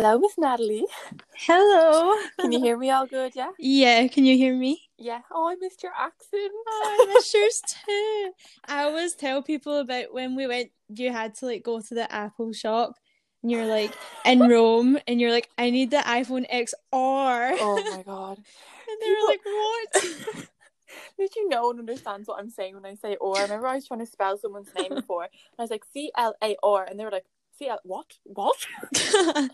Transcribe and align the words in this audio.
Hello, 0.00 0.16
Miss 0.16 0.38
Natalie. 0.38 0.86
Hello. 1.34 2.14
Can 2.38 2.52
you 2.52 2.60
hear 2.60 2.78
me 2.78 2.88
all 2.88 3.08
good? 3.08 3.32
Yeah. 3.34 3.50
Yeah, 3.58 4.06
can 4.06 4.24
you 4.24 4.36
hear 4.36 4.54
me? 4.54 4.80
Yeah. 4.96 5.22
Oh, 5.28 5.48
I 5.48 5.56
missed 5.56 5.82
your 5.82 5.90
accent. 5.90 6.52
Oh, 6.54 6.82
I 6.86 7.12
miss 7.12 7.34
yours 7.34 7.60
too. 7.66 8.30
I 8.68 8.84
always 8.84 9.16
tell 9.16 9.42
people 9.42 9.78
about 9.78 10.14
when 10.14 10.36
we 10.36 10.46
went. 10.46 10.70
You 10.88 11.10
had 11.10 11.34
to 11.38 11.46
like 11.46 11.64
go 11.64 11.80
to 11.80 11.94
the 11.96 12.12
Apple 12.14 12.52
shop, 12.52 12.94
and 13.42 13.50
you're 13.50 13.66
like 13.66 13.92
in 14.24 14.38
Rome, 14.48 15.00
and 15.08 15.20
you're 15.20 15.32
like, 15.32 15.48
I 15.58 15.70
need 15.70 15.90
the 15.90 15.96
iPhone 15.96 16.48
XR. 16.48 17.56
Oh 17.60 17.82
my 17.90 18.02
god. 18.06 18.38
And 18.38 19.02
they 19.02 19.10
were 19.10 19.26
like, 19.26 19.40
what? 19.44 20.44
Did 21.18 21.34
you 21.34 21.48
know 21.48 21.66
one 21.66 21.80
understands 21.80 22.28
what 22.28 22.38
I'm 22.38 22.50
saying 22.50 22.76
when 22.76 22.86
I 22.86 22.94
say 22.94 23.16
or? 23.16 23.36
I 23.36 23.42
remember 23.42 23.66
I 23.66 23.74
was 23.74 23.88
trying 23.88 23.98
to 23.98 24.06
spell 24.06 24.38
someone's 24.38 24.70
name 24.76 24.94
before, 24.94 25.24
and 25.24 25.32
I 25.58 25.62
was 25.62 25.72
like 25.72 25.84
C 25.92 26.12
L 26.16 26.36
A 26.40 26.56
R, 26.62 26.84
and 26.84 27.00
they 27.00 27.04
were 27.04 27.10
like 27.10 27.26
L 27.62 27.80
what 27.84 28.14
what? 28.24 28.56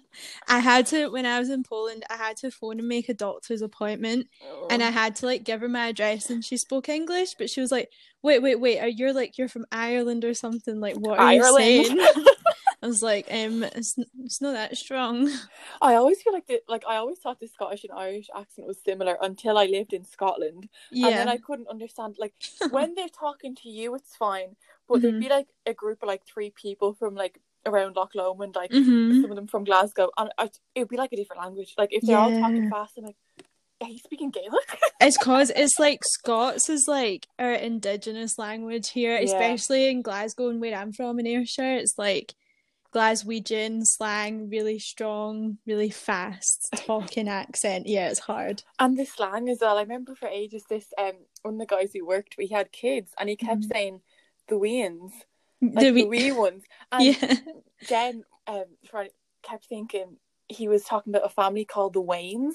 I 0.48 0.59
had 0.59 0.87
to 0.87 1.09
when 1.09 1.27
I 1.27 1.39
was 1.39 1.50
in 1.50 1.62
Poland. 1.64 2.05
I 2.11 2.16
had 2.16 2.37
to 2.38 2.51
phone 2.51 2.79
and 2.79 2.88
make 2.88 3.09
a 3.09 3.15
doctor's 3.15 3.62
appointment, 3.62 4.29
and 4.69 4.83
I 4.83 4.91
had 4.91 5.16
to 5.16 5.27
like 5.27 5.45
give 5.45 5.60
her 5.60 5.69
my 5.69 5.88
address, 5.88 6.30
and 6.30 6.45
she 6.45 6.56
spoke 6.56 6.88
English, 6.88 7.34
but 7.38 7.51
she 7.51 7.60
was 7.60 7.73
like, 7.73 7.91
"Wait, 8.23 8.41
wait, 8.41 8.60
wait! 8.60 8.80
Are 8.80 8.88
you 8.88 9.12
like 9.12 9.38
you're 9.38 9.48
from 9.48 9.66
Ireland 9.73 10.24
or 10.24 10.34
something? 10.34 10.80
Like, 10.80 10.96
what 10.96 11.19
are 11.19 11.20
Ireland. 11.20 11.34
you 11.34 11.43
saying?" 11.43 11.98
I 12.82 12.87
was 12.87 13.02
like, 13.02 13.27
"Um, 13.30 13.62
it's 13.65 13.96
it's 14.24 14.41
not 14.41 14.52
that 14.52 14.77
strong." 14.77 15.30
I 15.80 15.95
always 15.95 16.23
feel 16.23 16.32
like 16.32 16.46
the 16.46 16.62
like 16.68 16.84
I 16.88 16.96
always 16.96 17.18
thought 17.18 17.41
the 17.41 17.46
Scottish 17.48 17.84
and 17.84 17.93
Irish 17.93 18.29
accent 18.34 18.66
was 18.66 18.79
similar 18.82 19.16
until 19.23 19.59
I 19.59 19.66
lived 19.66 19.93
in 19.93 20.05
Scotland, 20.05 20.68
Yeah, 20.91 21.09
and 21.09 21.16
then 21.16 21.29
I 21.29 21.38
couldn't 21.38 21.68
understand 21.68 22.16
like 22.18 22.34
when 22.71 22.95
they're 22.95 23.09
talking 23.09 23.55
to 23.57 23.68
you, 23.68 23.95
it's 23.95 24.16
fine, 24.16 24.57
but 24.88 25.02
there'd 25.02 25.15
Mhm. 25.15 25.21
be 25.21 25.29
like 25.29 25.48
a 25.66 25.74
group 25.74 26.02
of 26.02 26.09
like 26.09 26.24
three 26.27 26.51
people 26.51 26.95
from 26.95 27.15
like 27.15 27.41
around 27.66 27.96
Loch 27.96 28.14
Lomond, 28.14 28.54
like 28.54 28.70
hmm 28.73 29.20
some 29.20 29.30
of 29.30 29.36
them 29.36 29.46
from 29.46 29.64
Glasgow, 29.64 30.10
and 30.16 30.30
it'd 30.74 30.88
be 30.88 30.96
like 30.96 31.12
a 31.12 31.16
different 31.16 31.42
language. 31.42 31.74
Like 31.78 31.90
if 31.92 32.02
they're 32.02 32.18
all 32.18 32.32
talking 32.32 32.68
fast, 32.70 32.95
I'm 32.98 33.04
like, 33.04 33.16
are 33.82 33.88
you 33.88 33.98
speaking 33.98 34.30
Gaelic? 34.30 34.80
It's 35.01 35.18
cause 35.18 35.51
it's 35.54 35.79
like 35.79 36.01
Scots 36.04 36.71
is 36.71 36.87
like 36.88 37.26
our 37.38 37.52
indigenous 37.52 38.38
language 38.38 38.90
here, 38.90 39.16
Yeah. 39.16 39.24
especially 39.24 39.88
in 39.88 40.02
Glasgow 40.02 40.48
and 40.48 40.60
where 40.60 40.74
I'm 40.74 40.93
from 40.93 41.18
in 41.18 41.26
Ayrshire. 41.26 41.76
It's 41.76 41.98
like 41.98 42.34
Glaswegian 42.95 43.80
slang, 43.84 44.49
really 44.49 44.78
strong, 44.78 45.59
really 45.66 45.90
fast 45.90 46.68
talking 46.87 47.28
accent. 47.28 47.87
Yeah, 47.87 48.09
it's 48.09 48.21
hard. 48.21 48.62
and 48.78 48.96
the 48.96 49.04
slang 49.04 49.49
as 49.49 49.59
well. 49.60 49.76
I 49.78 49.82
remember 49.82 50.15
for 50.15 50.28
ages 50.28 50.65
this 50.71 50.87
um 50.96 51.15
one 51.43 51.54
of 51.54 51.60
the 51.60 51.66
guys 51.66 51.90
who 51.93 52.06
worked, 52.06 52.37
we 52.38 52.46
had 52.46 52.73
kids, 52.73 53.10
and 53.18 53.28
he 53.28 53.37
kept 53.37 53.62
Mhm. 53.62 53.73
saying 53.73 54.01
the 54.49 54.56
weans, 54.59 55.12
like 55.63 55.91
the 55.93 55.93
we- 55.93 56.05
wee 56.05 56.33
ones, 56.33 56.65
and 56.93 57.16
yeah. 57.21 57.37
Jen 57.88 58.24
um 58.47 58.65
kept 59.43 59.66
thinking 59.66 60.16
he 60.48 60.68
was 60.68 60.84
talking 60.84 61.12
about 61.14 61.24
a 61.26 61.30
family 61.30 61.64
called 61.64 61.95
the 61.95 62.02
Waynes, 62.02 62.54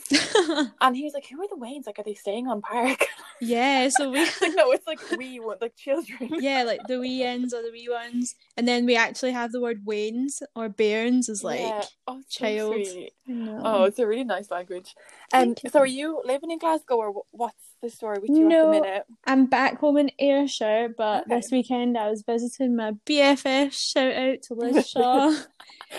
and 0.82 0.96
he 0.96 1.04
was 1.04 1.14
like, 1.14 1.26
"Who 1.28 1.42
are 1.42 1.48
the 1.48 1.56
Waynes? 1.56 1.86
Like, 1.88 2.00
are 2.00 2.04
they 2.04 2.14
staying 2.14 2.48
on 2.48 2.62
Park?" 2.62 3.08
yeah, 3.42 3.90
so 3.90 4.12
we 4.12 4.20
like, 4.20 4.54
no, 4.56 4.72
it's 4.72 4.86
like 4.88 5.02
we 5.18 5.40
one, 5.40 5.58
like 5.62 5.76
children. 5.76 6.30
yeah, 6.40 6.64
like 6.64 6.82
the 6.88 7.00
wee 7.00 7.24
ends 7.24 7.54
or 7.54 7.62
the 7.64 7.72
wee 7.72 7.90
ones. 7.90 8.36
And 8.58 8.68
then 8.68 8.86
we 8.86 8.96
actually 8.96 9.32
have 9.32 9.52
the 9.52 9.62
word 9.62 9.86
Weans 9.86 10.42
or 10.56 10.70
Bairns 10.70 11.30
as 11.30 11.44
like 11.44 11.62
Yeah. 11.62 11.84
oh, 12.08 12.22
so 12.28 12.46
child. 12.46 12.88
know. 13.26 13.62
Oh, 13.64 13.84
it's 13.86 14.00
a 14.00 14.08
really 14.08 14.24
nice 14.24 14.52
language. 14.52 14.96
Um, 15.34 15.56
so 15.72 15.80
are 15.80 15.86
you 15.86 16.22
living 16.26 16.52
in 16.52 16.60
Glasgow, 16.60 16.98
or 16.98 17.24
what's 17.32 17.56
the 17.82 17.90
story 17.90 18.20
with 18.20 18.30
you 18.30 18.46
at 18.46 18.50
No. 18.50 18.66
the 18.66 18.72
minute? 18.72 19.04
I'm 19.26 19.46
back 19.48 19.80
home 19.80 19.98
in 19.98 20.12
Ayrshire, 20.20 20.90
but 20.96 21.24
Okay. 21.26 21.36
this 21.38 21.50
weekend 21.52 21.98
I 21.98 22.10
was 22.10 22.24
visiting 22.24 22.76
my 22.76 22.92
BFF. 23.06 23.74
Shout 23.74 24.14
out 24.14 24.42
to 24.44 24.54
Liz 24.54 24.88
Shaw. 24.88 25.34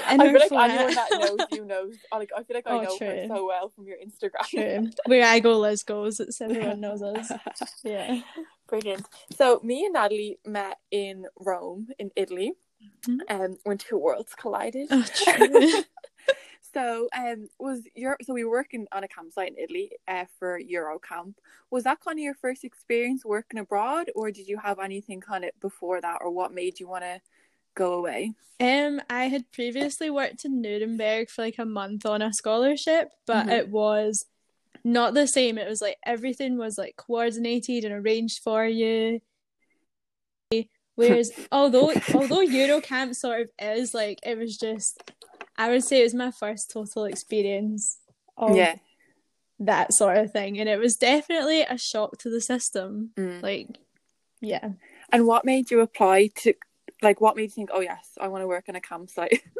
I 0.06 0.16
feel 0.18 0.32
like 0.38 0.52
anyone 0.52 0.94
that 0.94 1.08
knows 1.12 1.46
you 1.50 1.64
knows. 1.64 1.94
I 2.12 2.18
Like, 2.18 2.30
I 2.36 2.42
feel 2.42 2.56
like 2.56 2.66
I 2.66 2.70
Oh, 2.78 2.82
know 2.82 2.98
her 3.00 3.24
so 3.28 3.46
well 3.46 3.68
from 3.70 3.86
your 3.86 3.96
Instagram. 3.98 4.48
True. 4.48 4.90
Where 5.06 5.24
I 5.26 5.40
go, 5.40 5.58
Liz 5.58 5.82
goes. 5.82 6.20
It's 6.20 6.40
everyone 6.40 6.80
knows 6.80 7.02
us. 7.02 7.30
Yeah. 7.84 8.20
Brilliant. 8.68 9.04
So 9.36 9.60
me 9.64 9.84
and 9.84 9.94
Natalie 9.94 10.38
met 10.46 10.78
in 10.90 11.26
Rome, 11.38 11.88
in 11.98 12.10
Italy, 12.16 12.52
Mhm. 13.06 13.18
um, 13.28 13.56
when 13.64 13.78
two 13.78 13.98
worlds 13.98 14.34
collided. 14.34 14.88
Oh, 14.90 15.04
true. 15.14 15.82
so 16.72 17.08
um 17.16 17.48
was 17.58 17.82
your 17.96 18.16
so 18.22 18.32
we 18.32 18.44
were 18.44 18.50
working 18.50 18.86
on 18.92 19.02
a 19.04 19.08
campsite 19.08 19.48
in 19.50 19.58
Italy 19.58 19.90
uh, 20.06 20.24
for 20.38 20.58
Eurocamp. 20.60 21.34
Was 21.70 21.84
that 21.84 22.00
kind 22.00 22.18
of 22.18 22.22
your 22.22 22.34
first 22.34 22.62
experience 22.64 23.24
working 23.24 23.58
abroad 23.60 24.10
or 24.14 24.30
did 24.30 24.46
you 24.48 24.58
have 24.58 24.78
anything 24.78 25.20
kind 25.20 25.44
of 25.44 25.50
before 25.60 26.00
that 26.00 26.18
or 26.22 26.30
what 26.30 26.54
made 26.54 26.78
you 26.80 26.88
want 26.88 27.02
to 27.04 27.20
go 27.80 27.94
away? 27.94 28.34
Um, 28.60 29.00
I 29.08 29.24
had 29.24 29.50
previously 29.52 30.10
worked 30.10 30.44
in 30.44 30.60
Nuremberg 30.60 31.30
for 31.30 31.42
like 31.42 31.58
a 31.58 31.64
month 31.64 32.04
on 32.04 32.20
a 32.20 32.32
scholarship, 32.32 33.10
but 33.26 33.46
Mhm. 33.46 33.58
it 33.58 33.68
was 33.70 34.26
not 34.84 35.14
the 35.14 35.26
same. 35.26 35.56
It 35.56 35.68
was 35.68 35.80
like 35.80 35.96
everything 36.04 36.58
was 36.58 36.76
like 36.76 36.96
coordinated 36.96 37.84
and 37.84 37.94
arranged 37.94 38.42
for 38.42 38.66
you. 38.66 39.20
Whereas 40.94 41.30
although 41.52 41.92
although 42.14 42.44
Eurocamp 42.44 43.14
sort 43.16 43.40
of 43.42 43.48
is 43.58 43.94
like 43.94 44.18
it 44.22 44.36
was 44.36 44.56
just 44.58 45.02
I 45.56 45.70
would 45.70 45.84
say 45.84 46.00
it 46.00 46.04
was 46.04 46.14
my 46.14 46.30
first 46.30 46.70
total 46.70 47.04
experience 47.04 47.98
of 48.36 48.56
yeah. 48.56 48.76
that 49.58 49.92
sort 49.92 50.16
of 50.18 50.32
thing. 50.32 50.58
And 50.58 50.68
it 50.68 50.78
was 50.78 50.96
definitely 50.96 51.62
a 51.62 51.78
shock 51.78 52.18
to 52.18 52.30
the 52.30 52.40
system. 52.40 53.12
Mm. 53.16 53.42
Like 53.42 53.68
yeah. 54.40 54.70
And 55.12 55.26
what 55.26 55.44
made 55.44 55.70
you 55.70 55.80
apply 55.80 56.30
to 56.42 56.54
like 57.02 57.20
what 57.20 57.36
made 57.36 57.44
you 57.44 57.48
think, 57.50 57.70
"Oh 57.72 57.80
yes, 57.80 58.12
I 58.20 58.28
want 58.28 58.42
to 58.42 58.48
work 58.48 58.68
in 58.68 58.76
a 58.76 58.80
campsite." 58.80 59.42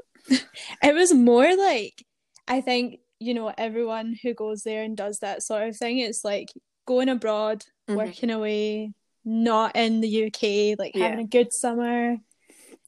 It 0.83 0.95
was 0.95 1.13
more 1.13 1.57
like 1.57 2.05
I 2.49 2.61
think, 2.61 3.01
you 3.19 3.35
know, 3.35 3.53
everyone 3.57 4.17
who 4.23 4.35
goes 4.35 4.63
there 4.63 4.83
and 4.83 4.97
does 4.97 5.19
that 5.21 5.43
sort 5.43 5.69
of 5.69 5.77
thing, 5.77 5.99
it's 5.99 6.25
like 6.25 6.49
going 6.87 7.09
abroad, 7.09 7.65
Mhm. 7.89 7.97
working 7.97 8.31
away, 8.31 8.93
not 9.25 9.77
in 9.77 10.01
the 10.01 10.09
UK, 10.09 10.77
like 10.79 10.95
Yeah. 10.95 11.05
having 11.05 11.21
a 11.21 11.29
good 11.29 11.53
summer. 11.53 12.17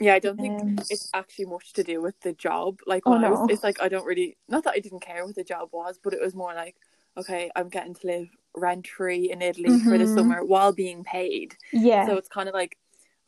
Yeah, 0.00 0.14
I 0.14 0.18
don't 0.18 0.38
think 0.38 0.60
Um, 0.60 0.76
it's 0.90 1.08
actually 1.14 1.44
much 1.46 1.72
to 1.74 1.84
do 1.84 2.00
with 2.02 2.18
the 2.20 2.32
job. 2.32 2.80
Like, 2.86 3.04
Oh, 3.06 3.12
I 3.14 3.30
was, 3.30 3.40
it's 3.48 3.62
like 3.62 3.80
I 3.80 3.88
don't 3.88 4.04
really, 4.04 4.36
not 4.48 4.64
that 4.64 4.74
I 4.74 4.80
didn't 4.80 5.00
care 5.00 5.24
what 5.24 5.34
the 5.36 5.44
job 5.44 5.68
was, 5.72 5.98
but 6.02 6.12
it 6.12 6.20
was 6.20 6.34
more 6.34 6.54
like, 6.54 6.76
okay, 7.16 7.50
I'm 7.54 7.68
getting 7.68 7.94
to 7.94 8.06
live 8.06 8.28
rent 8.56 8.86
free 8.88 9.30
in 9.30 9.42
Italy 9.42 9.78
for 9.80 9.96
the 9.98 10.04
Mhm. 10.04 10.14
summer 10.14 10.44
while 10.44 10.72
being 10.72 11.04
paid. 11.04 11.54
Yeah. 11.72 12.06
So 12.06 12.16
it's 12.16 12.28
kind 12.28 12.48
of 12.48 12.54
like, 12.54 12.76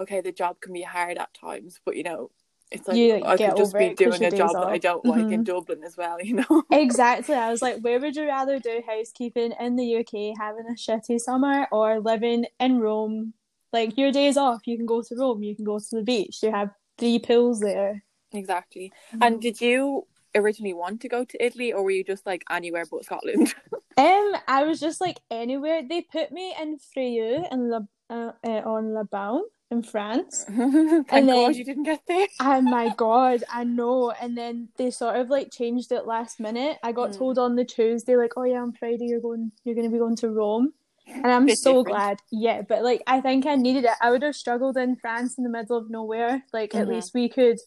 okay, 0.01 0.21
the 0.21 0.33
job 0.33 0.61
can 0.61 0.73
be 0.73 0.83
hard 0.83 1.19
at 1.19 1.33
times, 1.35 1.81
but 1.85 1.97
you 1.97 2.03
know, 2.03 2.31
it's 2.71 2.89
like 2.89 2.97
You, 2.97 3.15
like, 3.19 3.41
I 3.41 3.49
could 3.49 3.57
just 3.57 3.77
be 3.77 3.95
doing 3.95 4.23
a 4.25 4.31
job 4.31 4.53
that 4.53 4.67
I 4.67 4.79
don't 4.79 5.05
like 5.05 5.31
in 5.31 5.43
Mhm. 5.43 5.45
Dublin 5.45 5.85
as 5.85 5.97
well, 5.97 6.21
you 6.29 6.35
know? 6.35 6.63
Exactly. 6.71 7.35
I 7.35 7.51
was 7.51 7.63
like, 7.63 7.81
where 7.81 8.01
would 8.01 8.17
you 8.17 8.27
rather 8.27 8.59
do 8.59 8.83
housekeeping 8.87 9.53
in 9.61 9.77
the 9.77 9.97
UK, 9.99 10.35
having 10.39 10.67
a 10.67 10.75
shitty 10.75 11.21
summer, 11.21 11.69
or 11.71 12.01
living 12.01 12.47
in 12.59 12.81
Rome? 12.81 13.35
Like 13.73 13.97
your 13.99 14.13
days 14.13 14.37
off, 14.37 14.67
you 14.67 14.77
can 14.77 14.87
go 14.87 15.03
to 15.03 15.15
Rome, 15.17 15.43
you 15.43 15.55
can 15.55 15.65
go 15.65 15.79
to 15.79 15.97
the 15.97 16.03
beach, 16.03 16.43
you 16.43 16.51
have 16.51 16.71
three 16.99 17.19
pools 17.19 17.61
there. 17.61 18.03
exactly. 18.33 18.93
Mm-hmm. 19.13 19.23
And 19.23 19.41
did 19.41 19.61
you 19.61 20.07
originally 20.35 20.75
want 20.75 21.01
to 21.03 21.09
go 21.09 21.25
to 21.25 21.45
Italy, 21.45 21.73
or 21.73 21.83
were 21.85 21.91
you 21.93 22.03
just 22.05 22.25
like 22.27 22.43
anywhere 22.51 22.85
but 22.91 23.05
Scotland? 23.05 23.55
Um, 23.97 24.33
I 24.49 24.65
was 24.65 24.81
just 24.81 25.01
like 25.01 25.21
anywhere. 25.31 25.81
They 25.89 26.01
put 26.03 26.33
me 26.33 26.53
in 26.61 26.79
Fréjus 26.79 27.47
in 27.53 27.71
La, 27.71 27.81
uh, 28.11 28.33
uh, 28.43 28.49
on 28.67 28.93
La 28.93 29.05
Baume 29.05 29.45
in 29.75 29.83
France. 29.83 30.45
Thank 30.49 31.13
And 31.13 31.27
God 31.27 31.27
then- 31.27 31.55
you 31.55 31.65
didn't 31.65 31.83
get 31.85 32.01
there. 32.09 32.27
Oh 32.41 32.61
my 32.61 32.95
god, 32.97 33.45
I 33.53 33.65
know. 33.65 34.11
And 34.13 34.37
then 34.39 34.69
they 34.77 34.91
sort 34.91 35.17
of 35.17 35.29
like 35.29 35.51
changed 35.53 35.93
it 35.93 36.07
last 36.07 36.41
minute. 36.41 36.79
I 36.83 36.93
got 36.93 37.11
Mm. 37.11 37.19
told 37.19 37.39
on 37.39 37.57
the 37.57 37.65
Tuesday, 37.65 38.17
like, 38.17 38.33
oh 38.37 38.45
yeah, 38.45 38.63
on 38.63 38.73
Friday 38.73 39.07
you're 39.07 39.21
going, 39.21 39.53
you're 39.65 39.75
going 39.75 39.87
to 39.89 39.93
be 39.93 39.99
going 39.99 40.17
to 40.17 40.31
Rome. 40.31 40.73
And 41.07 41.27
I'm 41.27 41.47
so 41.51 41.71
different. 41.83 41.87
glad. 41.89 42.19
Yeah, 42.33 42.63
but 42.67 42.83
like 42.83 43.03
I 43.07 43.21
think 43.21 43.45
I 43.45 43.57
needed 43.57 43.85
it. 43.85 43.91
I 44.01 44.11
would 44.11 44.23
have 44.23 44.35
struggled 44.35 44.79
in 44.79 44.97
France 44.97 45.37
in 45.37 45.45
the 45.45 45.51
middle 45.51 45.77
of 45.77 45.91
nowhere. 45.91 46.43
Like 46.51 46.75
at 46.75 46.87
Mhm. 46.87 46.95
least 46.95 47.13
we 47.13 47.29
could 47.29 47.59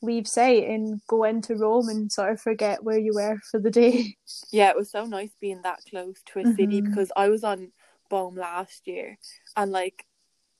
leave 0.00 0.26
sight 0.26 0.64
and 0.66 1.02
go 1.06 1.24
into 1.24 1.56
Rome 1.56 1.90
and 1.90 2.10
sort 2.10 2.32
of 2.32 2.40
forget 2.40 2.82
where 2.84 2.98
you 2.98 3.12
were 3.14 3.36
for 3.50 3.60
the 3.60 3.70
day. 3.70 4.16
Yeah, 4.50 4.70
it 4.70 4.76
was 4.76 4.90
so 4.90 5.04
nice 5.04 5.32
being 5.42 5.60
that 5.62 5.80
close 5.90 6.22
to 6.28 6.38
a 6.40 6.44
city 6.54 6.80
Mhm. 6.80 6.86
because 6.86 7.12
I 7.14 7.28
was 7.28 7.44
on 7.44 7.72
Baume 8.08 8.36
last 8.36 8.86
year 8.86 9.18
and 9.58 9.70
like 9.72 10.06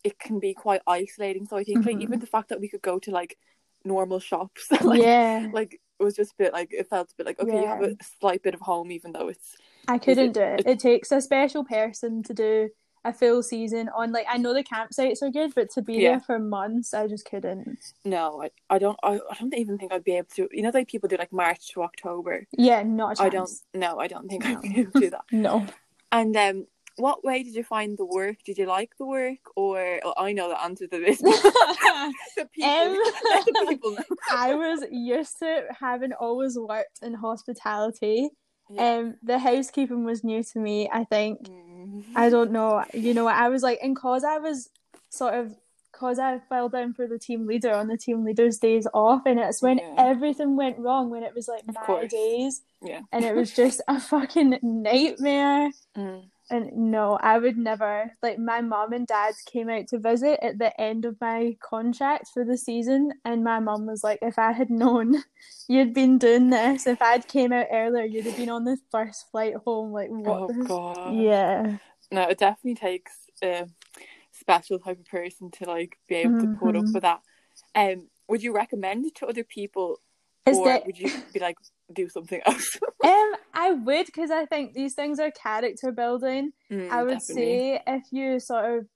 it 0.08 0.14
can 0.24 0.36
be 0.46 0.52
quite 0.54 0.82
isolating. 1.00 1.44
So 1.46 1.56
I 1.60 1.64
think 1.64 1.84
like 1.86 1.96
Mhm. 1.96 2.02
even 2.06 2.18
the 2.20 2.26
fact 2.36 2.48
that 2.50 2.60
we 2.62 2.68
could 2.72 2.82
go 2.90 2.98
to 3.04 3.10
like 3.20 3.32
normal 3.84 4.20
shops, 4.30 4.62
like 4.92 5.02
yeah. 5.02 5.48
like 5.58 5.72
it 5.98 6.02
was 6.08 6.14
just 6.20 6.32
a 6.32 6.38
bit 6.42 6.52
like 6.58 6.70
it 6.80 6.88
felt 6.94 7.10
a 7.12 7.16
bit 7.18 7.26
like 7.30 7.40
okay, 7.42 7.60
you 7.62 7.66
have 7.74 7.82
a 7.82 7.96
slight 8.20 8.42
bit 8.46 8.54
of 8.54 8.60
home 8.60 8.88
even 8.96 9.10
though 9.12 9.28
it's 9.34 9.48
I 9.94 9.98
couldn't 9.98 10.30
it- 10.30 10.40
do 10.40 10.46
it. 10.54 10.66
it- 10.72 10.80
takes 10.90 11.08
a 11.12 11.20
special 11.20 11.62
person 11.64 12.22
to 12.28 12.34
do 12.34 12.68
a 13.04 13.12
full 13.12 13.40
season 13.52 13.84
on 14.00 14.06
like 14.16 14.26
I 14.34 14.36
know 14.42 14.52
the 14.52 14.64
campsites 14.74 15.22
are 15.22 15.30
good, 15.30 15.52
but 15.58 15.70
to 15.74 15.80
be 15.82 15.94
Yeah. 15.94 16.10
there 16.10 16.20
for 16.28 16.38
months, 16.40 16.88
I 17.00 17.06
just 17.14 17.24
couldn't. 17.30 17.78
no, 18.04 18.24
I, 18.44 18.48
I 18.74 18.78
don't 18.84 18.98
I, 19.10 19.12
I 19.30 19.34
don't 19.38 19.54
even 19.62 19.78
think 19.78 19.92
I'd 19.92 20.02
be 20.12 20.16
able 20.20 20.32
to 20.38 20.48
you 20.56 20.62
know 20.64 20.72
like 20.74 20.88
people 20.88 21.08
do 21.08 21.16
like 21.16 21.32
March 21.32 21.62
to 21.72 21.82
October. 21.88 22.34
Yeah, 22.68 22.82
not 22.82 23.20
I 23.20 23.28
don't 23.36 23.50
no, 23.84 23.90
I 24.04 24.06
don't 24.12 24.26
think 24.28 24.44
I'd 24.44 24.60
be 24.62 24.80
able 24.80 24.92
to 24.92 25.00
do 25.06 25.10
that. 25.16 25.24
No. 25.46 25.54
And 26.18 26.36
um 26.36 26.66
what 26.96 27.24
way 27.24 27.42
did 27.42 27.54
you 27.54 27.62
find 27.62 27.96
the 27.96 28.06
work? 28.06 28.36
Did 28.44 28.58
you 28.58 28.66
like 28.66 28.96
the 28.98 29.06
work, 29.06 29.38
or 29.54 30.00
well, 30.02 30.14
I 30.16 30.32
know 30.32 30.48
the 30.48 30.62
answer 30.62 30.86
to 30.86 30.98
this. 30.98 31.18
the 31.20 32.48
people, 32.52 32.70
um, 32.70 32.92
the 32.94 33.66
people 33.68 33.96
I 34.30 34.54
was 34.54 34.84
used 34.90 35.38
to 35.40 35.64
having 35.78 36.12
always 36.12 36.58
worked 36.58 37.00
in 37.02 37.14
hospitality. 37.14 38.30
Yeah. 38.70 38.96
Um, 38.96 39.14
the 39.22 39.38
housekeeping 39.38 40.04
was 40.04 40.24
new 40.24 40.42
to 40.42 40.58
me. 40.58 40.88
I 40.92 41.04
think. 41.04 41.42
Mm. 41.48 42.04
I 42.14 42.30
don't 42.30 42.50
know. 42.50 42.84
You 42.92 43.14
know, 43.14 43.28
I 43.28 43.48
was 43.48 43.62
like, 43.62 43.78
and 43.82 43.94
cause 43.94 44.24
I 44.24 44.38
was 44.38 44.70
sort 45.10 45.34
of 45.34 45.54
because 45.92 46.18
I 46.18 46.40
fell 46.48 46.68
down 46.68 46.92
for 46.92 47.06
the 47.06 47.18
team 47.18 47.46
leader 47.46 47.72
on 47.72 47.88
the 47.88 47.96
team 47.96 48.24
leader's 48.24 48.58
days 48.58 48.86
off, 48.92 49.22
and 49.26 49.38
it's 49.38 49.62
when 49.62 49.78
yeah. 49.78 49.94
everything 49.98 50.56
went 50.56 50.78
wrong, 50.78 51.10
when 51.10 51.22
it 51.22 51.34
was 51.34 51.48
like 51.48 51.64
my 51.66 52.06
days, 52.06 52.62
yeah, 52.82 53.00
and 53.12 53.24
it 53.24 53.34
was 53.34 53.52
just 53.52 53.80
a 53.88 54.00
fucking 54.00 54.58
nightmare. 54.62 55.70
Mm. 55.96 56.24
And 56.48 56.70
no, 56.72 57.18
I 57.20 57.38
would 57.38 57.58
never. 57.58 58.12
Like 58.22 58.38
my 58.38 58.60
mom 58.60 58.92
and 58.92 59.06
dad 59.06 59.34
came 59.46 59.68
out 59.68 59.88
to 59.88 59.98
visit 59.98 60.38
at 60.42 60.58
the 60.58 60.78
end 60.80 61.04
of 61.04 61.16
my 61.20 61.56
contract 61.60 62.28
for 62.32 62.44
the 62.44 62.56
season, 62.56 63.12
and 63.24 63.42
my 63.42 63.58
mom 63.58 63.86
was 63.86 64.04
like, 64.04 64.20
"If 64.22 64.38
I 64.38 64.52
had 64.52 64.70
known 64.70 65.22
you'd 65.68 65.94
been 65.94 66.18
doing 66.18 66.50
this, 66.50 66.86
if 66.86 67.02
I'd 67.02 67.26
came 67.26 67.52
out 67.52 67.66
earlier, 67.72 68.04
you'd 68.04 68.26
have 68.26 68.36
been 68.36 68.50
on 68.50 68.64
the 68.64 68.78
first 68.90 69.30
flight 69.30 69.54
home." 69.64 69.92
Like 69.92 70.08
what? 70.10 70.50
Oh 70.50 70.64
god. 70.64 71.14
Yeah. 71.16 71.78
No, 72.12 72.28
it 72.28 72.38
definitely 72.38 72.76
takes. 72.76 73.12
a 73.42 73.66
special 74.36 74.78
type 74.78 74.98
of 74.98 75.06
person 75.06 75.50
to 75.50 75.64
like 75.64 75.98
be 76.08 76.16
able 76.16 76.32
mm-hmm. 76.32 76.52
to 76.52 76.58
put 76.58 76.76
up 76.76 76.84
mm-hmm. 76.84 76.92
with 76.92 77.02
that. 77.02 77.20
Um, 77.74 78.08
would 78.28 78.42
you 78.42 78.54
recommend 78.54 79.06
it 79.06 79.14
to 79.16 79.26
other 79.26 79.44
people, 79.44 80.00
Is 80.46 80.58
or 80.58 80.80
would 80.86 80.98
you 80.98 81.10
be 81.32 81.40
like 81.40 81.56
do 81.92 82.08
something 82.08 82.40
else? 82.46 82.78
um, 83.04 83.32
I 83.52 83.72
would 83.72 84.06
because 84.06 84.30
I 84.30 84.46
think 84.46 84.74
these 84.74 84.94
things 84.94 85.18
are 85.18 85.30
character 85.30 85.90
building. 85.90 86.52
Mm, 86.70 86.90
I 86.90 87.02
would 87.02 87.18
definitely. 87.18 87.44
say 87.44 87.82
if 87.86 88.02
you 88.12 88.38
sort 88.38 88.78
of 88.78 88.86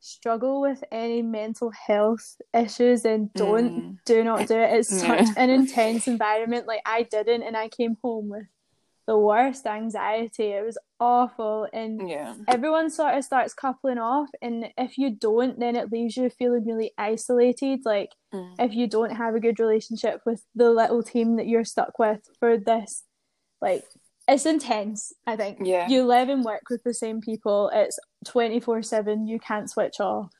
struggle 0.00 0.60
with 0.60 0.82
any 0.90 1.20
mental 1.20 1.70
health 1.70 2.36
issues 2.54 3.02
then 3.02 3.30
don't 3.34 3.70
mm. 3.70 3.98
do 4.06 4.24
not 4.24 4.48
do 4.48 4.56
it 4.56 4.72
it's 4.72 5.00
such 5.00 5.28
an 5.36 5.50
intense 5.50 6.08
environment 6.08 6.66
like 6.66 6.80
i 6.86 7.02
didn't 7.02 7.42
and 7.42 7.54
i 7.54 7.68
came 7.68 7.98
home 8.02 8.30
with 8.30 8.46
the 9.10 9.18
worst 9.18 9.66
anxiety. 9.66 10.52
It 10.52 10.64
was 10.64 10.78
awful, 11.00 11.66
and 11.72 12.08
yeah. 12.08 12.36
everyone 12.46 12.90
sort 12.90 13.16
of 13.16 13.24
starts 13.24 13.52
coupling 13.52 13.98
off. 13.98 14.28
And 14.40 14.68
if 14.78 14.98
you 14.98 15.10
don't, 15.10 15.58
then 15.58 15.74
it 15.74 15.90
leaves 15.90 16.16
you 16.16 16.30
feeling 16.30 16.64
really 16.64 16.92
isolated. 16.96 17.80
Like 17.84 18.12
mm. 18.32 18.54
if 18.60 18.72
you 18.72 18.86
don't 18.86 19.16
have 19.16 19.34
a 19.34 19.40
good 19.40 19.58
relationship 19.58 20.20
with 20.24 20.44
the 20.54 20.70
little 20.70 21.02
team 21.02 21.38
that 21.38 21.48
you're 21.48 21.64
stuck 21.64 21.98
with 21.98 22.20
for 22.38 22.56
this, 22.56 23.02
like 23.60 23.82
it's 24.28 24.46
intense. 24.46 25.12
I 25.26 25.34
think. 25.34 25.58
Yeah. 25.60 25.88
You 25.88 26.04
live 26.04 26.28
and 26.28 26.44
work 26.44 26.62
with 26.70 26.84
the 26.84 26.94
same 26.94 27.20
people. 27.20 27.68
It's 27.74 27.98
twenty 28.24 28.60
four 28.60 28.80
seven. 28.80 29.26
You 29.26 29.40
can't 29.40 29.68
switch 29.68 29.98
off. 29.98 30.30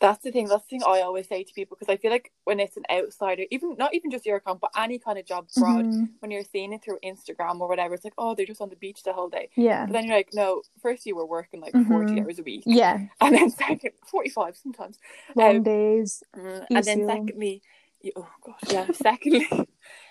That's 0.00 0.22
the 0.24 0.32
thing. 0.32 0.48
That's 0.48 0.64
the 0.64 0.68
thing 0.68 0.82
I 0.82 1.00
always 1.00 1.28
say 1.28 1.44
to 1.44 1.52
people 1.52 1.76
because 1.78 1.92
I 1.92 1.96
feel 1.96 2.10
like 2.10 2.32
when 2.44 2.58
it's 2.58 2.76
an 2.76 2.84
outsider, 2.90 3.44
even 3.50 3.76
not 3.78 3.94
even 3.94 4.10
just 4.10 4.26
your 4.26 4.36
account, 4.36 4.60
but 4.60 4.70
any 4.76 4.98
kind 4.98 5.18
of 5.18 5.26
job 5.26 5.46
abroad, 5.56 5.84
mm-hmm. 5.84 6.04
when 6.20 6.30
you're 6.30 6.42
seeing 6.42 6.72
it 6.72 6.82
through 6.82 6.98
Instagram 7.04 7.60
or 7.60 7.68
whatever, 7.68 7.94
it's 7.94 8.04
like, 8.04 8.14
oh, 8.18 8.34
they're 8.34 8.46
just 8.46 8.60
on 8.60 8.70
the 8.70 8.76
beach 8.76 9.02
the 9.04 9.12
whole 9.12 9.28
day. 9.28 9.50
Yeah. 9.54 9.86
But 9.86 9.92
then 9.92 10.06
you're 10.06 10.16
like, 10.16 10.30
no, 10.32 10.62
first 10.80 11.06
you 11.06 11.14
were 11.14 11.26
working 11.26 11.60
like 11.60 11.72
mm-hmm. 11.72 11.92
40 11.92 12.20
hours 12.20 12.38
a 12.38 12.42
week. 12.42 12.62
Yeah. 12.66 13.06
And 13.20 13.36
then 13.36 13.50
second, 13.50 13.92
45 14.06 14.56
sometimes. 14.56 14.98
Long 15.36 15.58
um, 15.58 15.62
days. 15.62 16.22
Mm, 16.36 16.66
and 16.70 16.84
then 16.84 17.06
secondly, 17.06 17.62
you, 18.00 18.12
oh 18.16 18.28
god, 18.44 18.56
yeah. 18.68 18.86
secondly, 18.92 19.48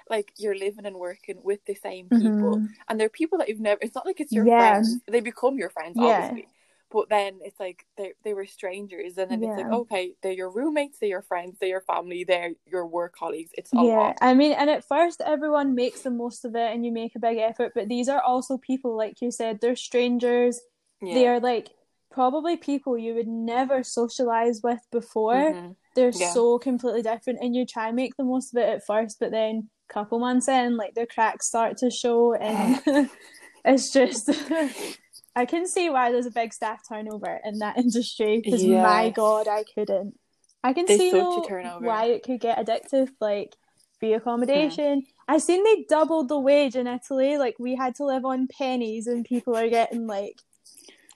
like 0.10 0.32
you're 0.38 0.56
living 0.56 0.86
and 0.86 0.96
working 0.96 1.40
with 1.44 1.66
the 1.66 1.76
same 1.76 2.08
people, 2.08 2.58
mm-hmm. 2.58 2.66
and 2.88 3.00
they're 3.00 3.10
people 3.10 3.38
that 3.40 3.50
you've 3.50 3.60
never. 3.60 3.80
It's 3.82 3.94
not 3.94 4.06
like 4.06 4.22
it's 4.22 4.32
your 4.32 4.48
yeah. 4.48 4.72
friends; 4.72 4.98
they 5.08 5.20
become 5.20 5.58
your 5.58 5.70
friends, 5.70 5.98
yeah. 6.00 6.28
obviously 6.30 6.48
but 6.92 7.10
then 7.10 7.40
it's 7.44 7.60
like 7.60 7.86
they 7.98 8.14
they 8.24 8.34
were 8.34 8.46
strangers 8.46 9.18
and 9.18 9.32
then 9.32 9.42
yeah. 9.42 9.52
it's 9.52 9.62
like 9.62 9.72
okay 9.72 10.14
they're 10.22 10.32
your 10.32 10.50
roommates 10.50 11.00
they're 11.00 11.10
your 11.10 11.22
friends 11.22 11.58
they're 11.60 11.70
your 11.70 11.82
family 11.82 12.24
they're 12.24 12.52
your 12.66 12.86
work 12.86 13.16
colleagues 13.16 13.52
it's 13.58 13.72
all 13.74 13.88
yeah 13.88 14.14
i 14.22 14.34
mean 14.34 14.52
and 14.54 14.70
at 14.70 14.88
first 14.88 15.22
everyone 15.26 15.76
makes 15.76 16.02
the 16.02 16.12
most 16.12 16.46
of 16.46 16.56
it 16.56 16.74
and 16.74 16.86
you 16.86 16.92
make 16.92 17.16
a 17.16 17.20
big 17.20 17.38
effort 17.38 17.72
but 17.74 17.88
these 17.88 18.10
are 18.10 18.22
also 18.22 18.58
people 18.58 18.96
like 18.96 19.22
you 19.22 19.32
said 19.32 19.60
they're 19.62 19.76
strangers 19.76 20.60
yeah. 21.02 21.14
they 21.14 21.28
are 21.28 21.40
like 21.40 21.70
probably 22.12 22.58
people 22.58 22.98
you 22.98 23.14
would 23.14 23.28
never 23.28 23.84
socialize 23.84 24.62
with 24.64 24.82
before 24.92 25.34
mm-hmm. 25.34 25.72
they're 25.96 26.12
yeah. 26.14 26.34
so 26.34 26.60
completely 26.60 27.02
different 27.02 27.40
and 27.42 27.56
you 27.56 27.66
try 27.66 27.88
and 27.88 27.96
make 27.96 28.16
the 28.18 28.24
most 28.24 28.54
of 28.54 28.62
it 28.62 28.68
at 28.68 28.86
first 28.86 29.18
but 29.20 29.32
then 29.32 29.70
couple 29.92 30.20
months 30.20 30.48
in 30.48 30.78
like 30.78 30.94
the 30.96 31.06
cracks 31.06 31.48
start 31.48 31.78
to 31.78 31.92
show 31.92 32.34
and 32.34 32.80
it's 33.66 33.92
just 33.92 34.30
I 35.36 35.46
can 35.46 35.68
see 35.68 35.90
why 35.90 36.12
there's 36.12 36.26
a 36.26 36.32
big 36.32 36.54
staff 36.54 36.82
turnover 36.88 37.40
in 37.44 37.60
that 37.60 37.78
industry 37.84 38.42
because 38.44 38.64
yes. 38.64 38.84
my 38.84 39.10
god, 39.10 39.48
I 39.48 39.64
couldn't. 39.64 40.16
I 40.64 40.74
can 40.74 40.86
there's 40.86 41.00
see 41.00 41.12
though, 41.12 41.42
why 41.80 42.06
it 42.06 42.24
could 42.24 42.40
get 42.40 42.60
addictive, 42.60 43.10
like 43.20 43.56
free 44.00 44.14
accommodation. 44.14 45.00
Yeah. 45.00 45.36
I 45.36 45.38
seen 45.40 45.64
they 45.64 45.86
doubled 45.90 46.28
the 46.28 46.40
wage 46.40 46.76
in 46.76 46.88
Italy. 46.88 47.38
Like 47.38 47.56
we 47.58 47.76
had 47.76 47.96
to 47.96 48.06
live 48.06 48.26
on 48.26 48.48
pennies, 48.48 49.08
and 49.08 49.26
people 49.26 49.56
are 49.56 49.70
getting 49.70 50.06
like 50.06 50.40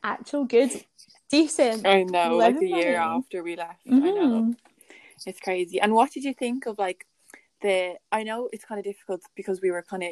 actual 0.04 0.46
good, 0.46 0.72
decent. 1.30 1.86
I 1.86 2.04
know, 2.04 2.38
like 2.38 2.60
a 2.60 2.66
year 2.66 2.96
after 2.96 3.44
we 3.44 3.56
left. 3.56 3.86
Mm-hmm. 3.86 4.06
I 4.06 4.10
know 4.10 4.30
mm-hmm. 4.30 4.52
it's 5.28 5.40
crazy. 5.40 5.80
And 5.80 5.94
what 5.94 6.12
did 6.12 6.24
you 6.24 6.34
think 6.34 6.66
of 6.66 6.80
like 6.80 7.06
the? 7.62 7.96
I 8.12 8.24
know 8.24 8.50
it's 8.52 8.66
kind 8.66 8.80
of 8.80 8.86
difficult 8.86 9.22
because 9.36 9.62
we 9.62 9.70
were 9.70 9.84
kind 9.84 10.04
of 10.04 10.10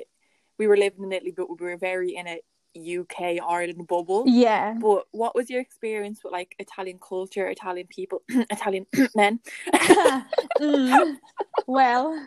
we 0.60 0.68
were 0.68 0.78
living 0.78 1.06
in 1.06 1.12
Italy, 1.12 1.34
but 1.36 1.48
we 1.50 1.66
were 1.66 1.78
very 1.78 2.16
in 2.16 2.28
it 2.28 2.44
UK 2.78 3.40
Ireland 3.46 3.88
bubble. 3.88 4.24
Yeah. 4.28 4.75
But 4.80 5.06
what 5.12 5.36
was 5.36 5.50
your 5.50 5.62
experience 5.62 6.24
with 6.24 6.34
like 6.34 6.56
Italian 6.60 7.00
culture, 7.00 7.48
Italian 7.48 7.88
people, 7.88 8.22
Italian 8.30 8.86
men? 9.16 9.40
mm. 9.74 11.18
Well, 11.68 12.20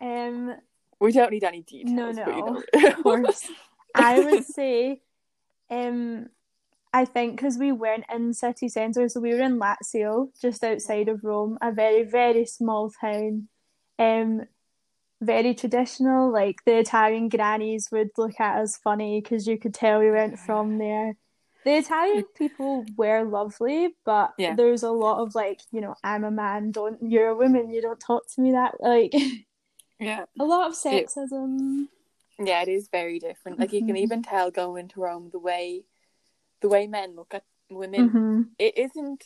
um, 0.00 0.54
we 1.00 1.12
don't 1.12 1.30
need 1.30 1.44
any 1.44 1.62
details. 1.62 1.90
No, 1.90 2.10
no, 2.10 2.62
of 2.74 3.02
course. 3.02 3.48
I 3.94 4.20
would 4.20 4.44
say, 4.44 5.00
um, 5.70 6.28
I 6.92 7.04
think 7.04 7.36
because 7.36 7.56
we 7.56 7.72
weren't 7.72 8.04
in 8.12 8.34
city 8.34 8.68
centre, 8.68 9.08
so 9.08 9.20
we 9.20 9.32
were 9.32 9.40
in 9.40 9.58
Lazio, 9.58 10.28
just 10.40 10.62
outside 10.62 11.08
of 11.08 11.24
Rome, 11.24 11.56
a 11.62 11.72
very 11.72 12.02
very 12.02 12.44
small 12.44 12.90
town. 12.90 13.48
Um, 13.98 14.42
very 15.22 15.54
traditional. 15.54 16.30
Like 16.30 16.64
the 16.64 16.78
Italian 16.78 17.28
grannies 17.28 17.88
would 17.90 18.10
look 18.18 18.38
at 18.40 18.60
us 18.60 18.76
funny 18.76 19.20
because 19.20 19.46
you 19.46 19.58
could 19.58 19.74
tell 19.74 20.00
we 20.00 20.10
went 20.10 20.38
from 20.38 20.78
there. 20.78 21.16
The 21.64 21.76
Italian 21.76 22.24
people 22.36 22.84
were 22.96 23.22
lovely, 23.22 23.94
but 24.04 24.32
yeah. 24.36 24.56
there's 24.56 24.82
a 24.82 24.90
lot 24.90 25.20
of 25.20 25.34
like, 25.34 25.60
you 25.70 25.80
know, 25.80 25.94
I'm 26.02 26.24
a 26.24 26.30
man, 26.30 26.72
don't 26.72 26.98
you're 27.00 27.28
a 27.28 27.36
woman, 27.36 27.70
you 27.70 27.80
don't 27.80 28.00
talk 28.00 28.24
to 28.34 28.40
me 28.40 28.52
that 28.52 28.80
like 28.80 29.14
Yeah. 30.00 30.24
A 30.40 30.44
lot 30.44 30.68
of 30.68 30.76
sexism. 30.76 31.84
It, 32.38 32.48
yeah, 32.48 32.62
it 32.62 32.68
is 32.68 32.88
very 32.90 33.20
different. 33.20 33.60
Like 33.60 33.72
you 33.72 33.80
can 33.80 33.90
mm-hmm. 33.90 33.98
even 33.98 34.22
tell 34.24 34.50
going 34.50 34.88
to 34.88 35.00
Rome 35.00 35.30
the 35.30 35.38
way 35.38 35.84
the 36.60 36.68
way 36.68 36.88
men 36.88 37.14
look 37.14 37.32
at 37.34 37.44
women. 37.70 38.08
Mm-hmm. 38.08 38.42
It 38.58 38.76
isn't 38.76 39.24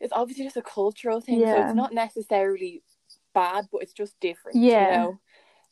it's 0.00 0.12
obviously 0.12 0.44
just 0.44 0.56
a 0.56 0.62
cultural 0.62 1.20
thing, 1.20 1.40
yeah. 1.40 1.54
so 1.54 1.66
it's 1.66 1.76
not 1.76 1.94
necessarily 1.94 2.82
bad, 3.34 3.66
but 3.72 3.82
it's 3.82 3.92
just 3.92 4.18
different. 4.20 4.58
Yeah. 4.58 4.90
You 4.90 4.96
know? 4.96 5.20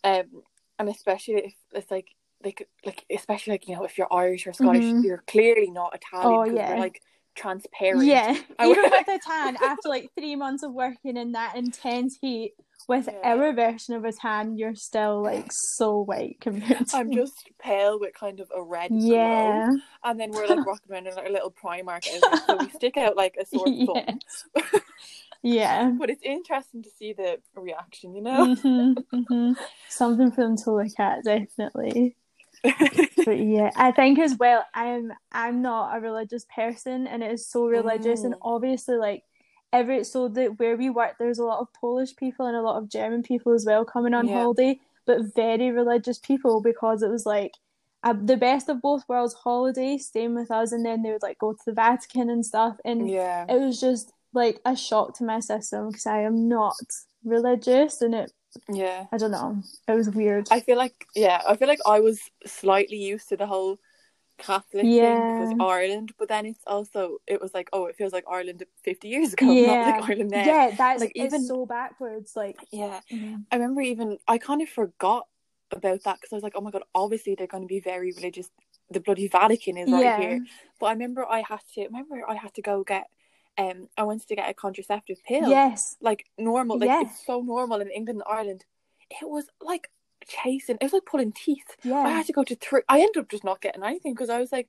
Um, 0.04 0.42
and 0.78 0.88
especially 0.88 1.34
if 1.34 1.54
it's 1.72 1.90
like 1.90 2.08
like 2.44 2.68
like 2.86 3.04
especially 3.10 3.54
like 3.54 3.66
you 3.66 3.74
know 3.74 3.84
if 3.84 3.98
you're 3.98 4.12
Irish 4.12 4.46
or 4.46 4.52
Scottish, 4.52 4.84
mm-hmm. 4.84 5.04
you're 5.04 5.24
clearly 5.26 5.70
not 5.70 5.94
Italian. 5.94 6.32
Oh 6.32 6.44
yeah. 6.44 6.68
They're, 6.70 6.78
like 6.78 7.00
transparent. 7.34 8.04
Yeah. 8.04 8.36
I 8.58 8.66
Even 8.66 8.84
with 8.84 9.08
a 9.08 9.18
tan, 9.24 9.56
after 9.56 9.88
like 9.88 10.10
three 10.18 10.36
months 10.36 10.62
of 10.62 10.72
working 10.72 11.16
in 11.16 11.32
that 11.32 11.56
intense 11.56 12.18
heat, 12.20 12.52
with 12.88 13.08
yeah. 13.10 13.20
our 13.22 13.52
version 13.52 13.94
of 13.94 14.04
a 14.04 14.12
tan, 14.12 14.56
you're 14.56 14.74
still 14.74 15.22
like 15.22 15.46
so 15.50 16.00
white 16.00 16.38
compared 16.40 16.88
to 16.88 16.96
I'm 16.96 17.12
just 17.12 17.50
pale 17.60 17.98
with 18.00 18.14
kind 18.14 18.40
of 18.40 18.50
a 18.54 18.62
red 18.62 18.90
yeah. 18.92 19.68
glow. 19.68 19.78
And 20.04 20.20
then 20.20 20.30
we're 20.30 20.46
like 20.46 20.66
walking 20.66 20.92
around 20.92 21.06
in 21.06 21.14
like 21.14 21.28
a 21.28 21.32
little 21.32 21.52
Primark 21.52 22.06
outfit, 22.08 22.40
so 22.46 22.56
we 22.56 22.68
stick 22.70 22.96
out 22.96 23.16
like 23.16 23.36
a 23.40 23.46
sore 23.54 23.66
thumb. 23.66 24.18
Yeah. 25.42 25.92
but 25.98 26.10
it's 26.10 26.22
interesting 26.22 26.82
to 26.82 26.90
see 26.90 27.12
the 27.12 27.38
reaction, 27.54 28.14
you 28.14 28.22
know? 28.22 28.54
Mm-hmm, 28.54 29.16
mm-hmm. 29.16 29.52
Something 29.88 30.30
for 30.30 30.42
them 30.42 30.56
to 30.58 30.72
look 30.72 30.98
at, 30.98 31.24
definitely. 31.24 32.16
but 33.24 33.38
yeah, 33.38 33.70
I 33.76 33.92
think 33.92 34.18
as 34.18 34.36
well, 34.36 34.64
I'm 34.74 35.12
I'm 35.30 35.62
not 35.62 35.96
a 35.96 36.00
religious 36.00 36.44
person 36.54 37.06
and 37.06 37.22
it 37.22 37.30
is 37.30 37.46
so 37.46 37.66
religious 37.66 38.22
mm. 38.22 38.26
and 38.26 38.34
obviously 38.42 38.96
like 38.96 39.22
every 39.72 40.02
so 40.02 40.26
that 40.28 40.58
where 40.58 40.76
we 40.76 40.90
work 40.90 41.16
there's 41.18 41.38
a 41.38 41.44
lot 41.44 41.60
of 41.60 41.72
Polish 41.74 42.16
people 42.16 42.46
and 42.46 42.56
a 42.56 42.62
lot 42.62 42.78
of 42.78 42.88
German 42.88 43.22
people 43.22 43.52
as 43.52 43.64
well 43.64 43.84
coming 43.84 44.12
on 44.12 44.26
yeah. 44.26 44.34
holiday, 44.34 44.80
but 45.06 45.34
very 45.36 45.70
religious 45.70 46.18
people 46.18 46.60
because 46.60 47.02
it 47.02 47.10
was 47.10 47.24
like 47.24 47.52
uh, 48.02 48.14
the 48.20 48.36
best 48.36 48.68
of 48.68 48.82
both 48.82 49.04
worlds 49.08 49.34
holiday 49.34 49.96
staying 49.96 50.34
with 50.34 50.50
us 50.50 50.72
and 50.72 50.84
then 50.84 51.02
they 51.02 51.12
would 51.12 51.22
like 51.22 51.38
go 51.38 51.52
to 51.52 51.64
the 51.64 51.72
Vatican 51.72 52.28
and 52.28 52.44
stuff 52.44 52.76
and 52.84 53.08
yeah 53.08 53.44
it 53.48 53.60
was 53.60 53.80
just 53.80 54.12
like 54.32 54.60
a 54.64 54.76
shock 54.76 55.16
to 55.18 55.24
my 55.24 55.40
system 55.40 55.88
because 55.88 56.06
I 56.06 56.22
am 56.22 56.48
not 56.48 56.74
religious 57.24 58.00
and 58.02 58.14
it 58.14 58.32
yeah 58.68 59.06
I 59.12 59.16
don't 59.18 59.30
know 59.30 59.62
it 59.86 59.92
was 59.92 60.10
weird 60.10 60.48
I 60.50 60.60
feel 60.60 60.76
like 60.76 61.06
yeah 61.14 61.42
I 61.46 61.56
feel 61.56 61.68
like 61.68 61.80
I 61.86 62.00
was 62.00 62.20
slightly 62.46 62.96
used 62.98 63.28
to 63.30 63.36
the 63.36 63.46
whole 63.46 63.78
Catholic 64.38 64.86
thing 64.86 65.26
because 65.26 65.52
Ireland, 65.60 66.12
but 66.18 66.28
then 66.28 66.46
it's 66.46 66.62
also 66.64 67.18
it 67.26 67.40
was 67.40 67.52
like 67.54 67.68
oh 67.72 67.86
it 67.86 67.96
feels 67.96 68.12
like 68.12 68.24
Ireland 68.30 68.62
fifty 68.84 69.08
years 69.08 69.32
ago, 69.32 69.52
yeah, 69.52 69.66
not 69.84 69.86
like 70.00 70.10
Ireland 70.10 70.30
now. 70.30 70.44
yeah, 70.44 70.70
that's 70.76 71.00
Like, 71.00 71.12
even- 71.16 71.44
so 71.44 71.66
backwards. 71.66 72.36
Like, 72.36 72.56
Yeah. 72.70 73.00
mhm. 73.12 73.44
I 73.50 73.56
remember 73.56 73.80
even 73.80 74.18
I 74.28 74.38
kind 74.38 74.62
of 74.62 74.68
forgot 74.68 75.26
about 75.72 76.04
that 76.04 76.16
because 76.20 76.32
I 76.32 76.36
was 76.36 76.44
like, 76.44 76.52
oh 76.54 76.60
my 76.60 76.70
god, 76.70 76.84
obviously 76.94 77.34
they're 77.34 77.48
going 77.48 77.64
to 77.64 77.66
be 77.66 77.80
very 77.80 78.12
religious. 78.12 78.48
The 78.90 79.00
bloody 79.00 79.26
Vatican 79.26 79.76
is 79.76 79.90
right 79.90 80.04
Yeah. 80.04 80.20
here. 80.20 80.40
But 80.78 80.86
I 80.86 80.92
remember 80.92 81.26
I 81.28 81.42
had 81.46 81.60
to 81.74 81.84
remember 81.86 82.22
I 82.28 82.36
had 82.36 82.54
to 82.54 82.62
go 82.62 82.84
get 82.84 83.08
um 83.58 83.88
I 83.96 84.02
wanted 84.04 84.28
to 84.28 84.36
get 84.36 84.48
a 84.48 84.54
contraceptive 84.54 85.18
pill. 85.24 85.48
yes, 85.50 85.96
Like 86.00 86.26
normal, 86.38 86.78
like 86.78 86.88
Yeah. 86.88 87.02
it's 87.02 87.24
so 87.26 87.40
normal 87.40 87.80
in 87.80 87.90
England 87.90 88.20
and 88.22 88.28
Ireland. 88.38 88.64
It 89.10 89.28
was 89.28 89.46
like 89.60 89.90
chasing. 90.26 90.76
It 90.80 90.84
was 90.84 90.92
like 90.92 91.06
pulling 91.06 91.32
teeth. 91.32 91.76
Yeah. 91.82 91.98
I 92.08 92.10
had 92.10 92.26
to 92.26 92.32
go 92.32 92.44
to 92.44 92.54
three. 92.54 92.82
I 92.88 93.00
ended 93.00 93.18
up 93.22 93.28
just 93.28 93.44
not 93.44 93.60
getting 93.60 93.82
anything 93.82 94.14
because 94.14 94.30
I 94.30 94.38
was 94.38 94.52
like, 94.52 94.68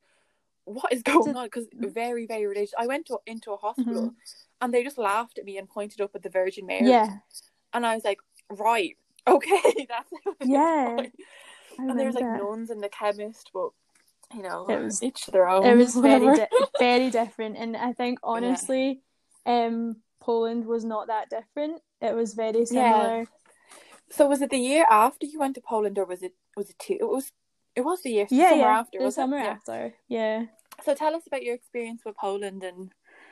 "What 0.66 0.92
is 0.94 1.04
going 1.04 1.36
on?" 1.36 1.46
Because 1.46 1.68
very, 1.74 2.26
very 2.26 2.46
religious. 2.48 2.74
I 2.78 2.88
went 2.88 3.06
to 3.08 3.20
into 3.26 3.52
a 3.52 3.58
hospital 3.58 4.04
Mm-hmm. 4.04 4.62
and 4.62 4.74
they 4.74 4.84
just 4.84 4.98
laughed 4.98 5.38
at 5.38 5.46
me 5.46 5.58
and 5.58 5.70
pointed 5.70 6.02
up 6.02 6.12
at 6.16 6.24
the 6.24 6.30
Virgin 6.30 6.66
Mary. 6.66 6.88
yeah, 6.90 7.18
and 7.74 7.86
I 7.86 7.96
was 7.96 8.04
like, 8.06 8.20
"Right, 8.50 8.96
okay, 9.28 9.88
that's 9.90 10.12
Yeah. 10.46 10.98
And 11.78 11.98
there 11.98 12.08
was 12.08 12.16
like 12.16 12.26
nuns 12.26 12.70
and 12.72 12.84
the 12.84 12.90
chemist, 12.90 13.52
but 13.54 13.70
you 14.34 14.42
know, 14.44 14.66
It 14.70 14.80
was- 14.84 15.02
each 15.04 15.26
their 15.28 15.48
own. 15.50 15.66
it 15.66 15.76
was 15.76 15.96
very 15.96 16.36
di- 16.36 16.48
very 16.80 17.10
different 17.10 17.58
and 17.58 17.76
i 17.76 17.94
think 17.94 18.20
honestly 18.24 19.02
um 19.46 19.98
poland 20.22 20.66
was 20.66 20.84
not 20.86 21.08
that 21.08 21.30
different 21.30 21.82
it 22.02 22.14
was 22.16 22.34
very 22.34 22.66
similar 22.66 23.26
So 24.12 24.28
was 24.28 24.42
it 24.42 24.50
the 24.50 24.58
year 24.58 24.86
after 24.90 25.26
you 25.28 25.38
went 25.40 25.54
to 25.56 25.62
Poland, 25.62 25.98
or 26.00 26.06
was 26.06 26.22
it 26.24 26.34
was 26.58 26.70
it 26.72 26.78
two? 26.80 26.98
It 27.00 27.08
was. 27.16 27.32
It 27.76 27.84
was 27.90 28.02
the 28.02 28.10
year 28.18 28.28
yeah 28.32 28.50
summer 28.50 28.62
yeah, 28.62 28.80
after. 28.80 28.98
the 29.00 29.06
was 29.06 29.16
summer 29.16 29.38
it? 29.38 29.44
Yeah. 29.44 29.54
after 29.58 29.94
yeah 30.08 30.38
So 30.86 30.96
tell 30.96 31.14
us 31.16 31.28
about 31.28 31.44
your 31.44 31.54
experience 31.56 32.02
with 32.06 32.16
Poland 32.18 32.64
and 32.70 32.82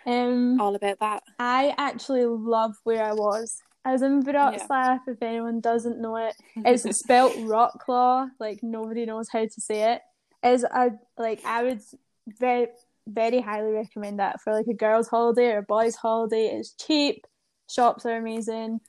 um 0.06 0.62
all 0.62 0.76
about 0.76 1.00
that. 1.06 1.24
i 1.40 1.74
actually 1.78 2.26
love 2.26 2.74
where 2.88 3.04
i 3.12 3.14
was 3.14 3.48
I 3.88 3.92
was 3.94 4.02
in 4.02 4.22
Wrocław, 4.22 5.00
if 5.08 5.22
anyone 5.24 5.60
doesn't 5.62 6.00
know 6.04 6.16
it. 6.28 6.36
It's 6.70 6.84
spelt 7.04 7.34
Rocklaw, 7.54 8.30
like 8.46 8.60
nobody 8.62 9.04
knows 9.06 9.28
how 9.36 9.44
to 9.54 9.62
say 9.70 9.80
it. 9.94 10.02
Is 10.44 10.64
a 10.64 10.92
like 11.18 11.44
I 11.46 11.64
would 11.64 11.82
very 12.28 12.68
very 13.08 13.40
highly 13.40 13.72
recommend 13.72 14.20
that 14.20 14.42
for 14.42 14.54
like 14.54 14.68
a 14.68 14.74
girls' 14.74 15.08
holiday 15.08 15.52
or 15.52 15.60
a 15.60 15.64
boys' 15.64 15.96
holiday. 15.96 16.48
It's 16.48 16.74
cheap, 16.74 17.26
shops 17.70 18.06
are 18.06 18.18
amazing. 18.18 18.82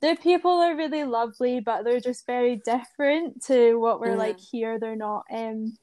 The 0.00 0.16
people 0.22 0.50
are 0.50 0.76
really 0.76 1.04
lovely, 1.04 1.60
but 1.60 1.84
they're 1.84 2.00
just 2.00 2.26
very 2.26 2.56
different 2.64 3.42
to 3.44 3.76
what 3.76 4.00
we're 4.00 4.14
Mhm. 4.14 4.18
like 4.18 4.40
here. 4.40 4.78
They're 4.78 4.96
not 4.96 5.24
um 5.30 5.76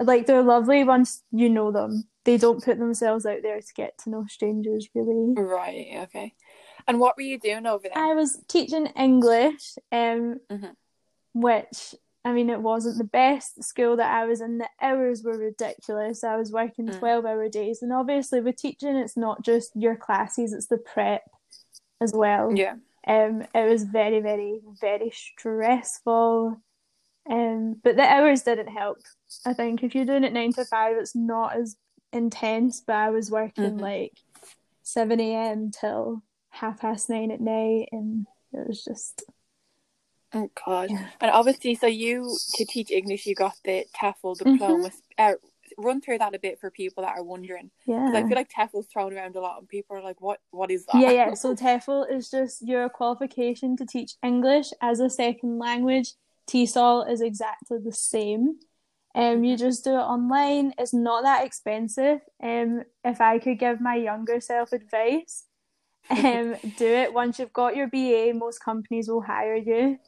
like 0.00 0.26
they're 0.26 0.42
lovely 0.42 0.84
once 0.84 1.22
you 1.32 1.48
know 1.50 1.72
them. 1.72 2.08
They 2.24 2.36
don't 2.36 2.62
put 2.62 2.78
themselves 2.78 3.26
out 3.26 3.42
there 3.42 3.60
to 3.60 3.74
get 3.74 3.98
to 3.98 4.10
know 4.10 4.26
strangers 4.28 4.88
really. 4.94 5.34
Right. 5.34 5.88
Okay. 6.04 6.34
And 6.86 7.00
what 7.00 7.16
were 7.16 7.22
you 7.22 7.38
doing 7.38 7.66
over 7.66 7.88
there? 7.88 7.98
I 7.98 8.14
was 8.14 8.42
teaching 8.48 8.86
English, 8.88 9.76
um, 9.90 10.40
Mhm. 10.50 10.76
which 11.34 11.94
I 12.24 12.32
mean, 12.32 12.50
it 12.50 12.60
wasn't 12.60 12.98
the 12.98 13.04
best 13.04 13.62
school 13.64 13.96
that 13.96 14.10
I 14.12 14.24
was 14.26 14.40
in. 14.40 14.58
The 14.58 14.68
hours 14.80 15.22
were 15.22 15.38
ridiculous. 15.38 16.24
I 16.24 16.36
was 16.36 16.52
working 16.52 16.86
Mm. 16.88 16.98
twelve-hour 16.98 17.48
days, 17.48 17.80
and 17.82 17.92
obviously 17.92 18.40
with 18.40 18.56
teaching, 18.56 18.96
it's 18.96 19.16
not 19.16 19.42
just 19.42 19.74
your 19.74 19.96
classes; 19.96 20.52
it's 20.52 20.66
the 20.66 20.78
prep 20.78 21.22
as 22.00 22.12
well. 22.12 22.52
yeah. 22.54 22.74
Um, 23.06 23.42
it 23.54 23.66
was 23.70 23.84
very, 23.84 24.20
very, 24.20 24.60
very 24.80 25.10
stressful. 25.10 26.60
Um, 27.30 27.74
but 27.82 27.96
the 27.96 28.02
hours 28.02 28.42
didn't 28.42 28.68
help. 28.68 28.98
I 29.46 29.52
think 29.54 29.82
if 29.82 29.94
you're 29.94 30.04
doing 30.04 30.24
it 30.24 30.32
nine 30.32 30.52
to 30.54 30.64
five, 30.64 30.96
it's 30.96 31.14
not 31.14 31.56
as 31.56 31.76
intense. 32.12 32.80
But 32.80 32.96
I 32.96 33.10
was 33.10 33.30
working 33.30 33.78
Mhm. 33.78 33.80
like 33.80 34.12
seven 34.82 35.20
a.m. 35.20 35.70
till 35.70 36.22
half 36.50 36.80
past 36.80 37.08
nine 37.08 37.30
at 37.30 37.40
night, 37.40 37.88
and 37.92 38.26
it 38.52 38.66
was 38.66 38.82
just 38.84 39.22
Oh 40.34 40.50
God. 40.66 40.90
And 41.20 41.30
obviously, 41.30 41.74
so 41.74 41.86
you 41.86 42.36
to 42.54 42.64
teach 42.64 42.90
English, 42.90 43.26
you 43.26 43.34
got 43.34 43.54
the 43.64 43.86
TEFL 43.96 44.36
Mm-hmm. 44.36 44.52
diploma. 44.52 44.90
Uh, 45.16 45.32
run 45.76 46.00
through 46.00 46.18
that 46.18 46.34
a 46.34 46.38
bit 46.38 46.58
for 46.60 46.70
people 46.70 47.02
that 47.04 47.16
are 47.16 47.22
wondering, 47.22 47.70
yeah. 47.86 48.10
I 48.14 48.22
feel 48.22 48.36
like 48.36 48.50
TEFL's 48.50 48.86
thrown 48.86 49.12
around 49.14 49.36
a 49.36 49.40
lot, 49.40 49.58
and 49.58 49.68
people 49.68 49.96
are 49.96 50.02
like, 50.02 50.20
"What? 50.20 50.40
What 50.50 50.70
is 50.70 50.84
that?" 50.86 51.00
Yeah, 51.00 51.10
yeah. 51.10 51.34
So 51.34 51.54
TEFL 51.54 52.10
is 52.12 52.30
just 52.30 52.66
your 52.66 52.88
qualification 52.88 53.76
to 53.76 53.86
teach 53.86 54.12
English 54.22 54.68
as 54.80 55.00
a 55.00 55.10
second 55.10 55.58
language. 55.58 56.12
TESOL 56.46 57.10
is 57.10 57.20
exactly 57.20 57.78
the 57.78 57.92
same. 57.92 58.58
Um, 59.14 59.44
you 59.44 59.56
just 59.56 59.84
do 59.84 59.90
it 59.92 59.94
online. 59.94 60.72
It's 60.78 60.94
not 60.94 61.22
that 61.24 61.44
expensive. 61.44 62.20
Um, 62.42 62.84
if 63.04 63.20
I 63.20 63.38
could 63.38 63.58
give 63.58 63.80
my 63.80 63.96
younger 63.96 64.40
self 64.40 64.72
advice, 64.72 65.44
um, 66.10 66.56
do 66.76 66.86
it 66.86 67.12
once 67.12 67.38
you've 67.38 67.52
got 67.52 67.76
your 67.76 67.88
BA. 67.88 68.32
Most 68.34 68.58
companies 68.60 69.08
will 69.08 69.22
hire 69.22 69.56
you 69.56 69.98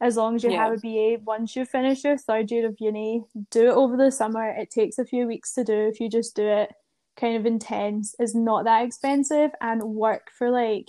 as 0.00 0.16
long 0.16 0.34
as 0.36 0.44
you 0.44 0.50
Yeah. 0.50 0.64
have 0.64 0.72
a 0.72 0.78
BA. 0.78 1.18
Once 1.24 1.54
you 1.56 1.64
finish 1.64 2.04
your 2.04 2.16
third 2.16 2.50
year 2.50 2.66
of 2.66 2.76
uni, 2.80 3.22
do 3.50 3.68
it 3.68 3.74
over 3.74 3.96
the 3.96 4.10
summer. 4.10 4.48
It 4.48 4.70
takes 4.70 4.98
a 4.98 5.04
few 5.04 5.26
weeks 5.26 5.52
to 5.54 5.64
do 5.64 5.74
if 5.88 6.00
you 6.00 6.08
just 6.08 6.34
do 6.34 6.46
it 6.46 6.72
kind 7.16 7.36
of 7.36 7.44
intense. 7.46 8.14
It's 8.18 8.34
not 8.34 8.64
that 8.64 8.84
expensive 8.84 9.50
and 9.60 9.82
work 9.82 10.30
for 10.36 10.50
like 10.50 10.86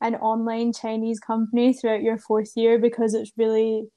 an 0.00 0.14
online 0.16 0.72
Chinese 0.72 1.20
company 1.20 1.72
throughout 1.72 2.02
your 2.02 2.18
fourth 2.18 2.52
year 2.56 2.78
because 2.78 3.14
it's 3.14 3.32
really 3.36 3.88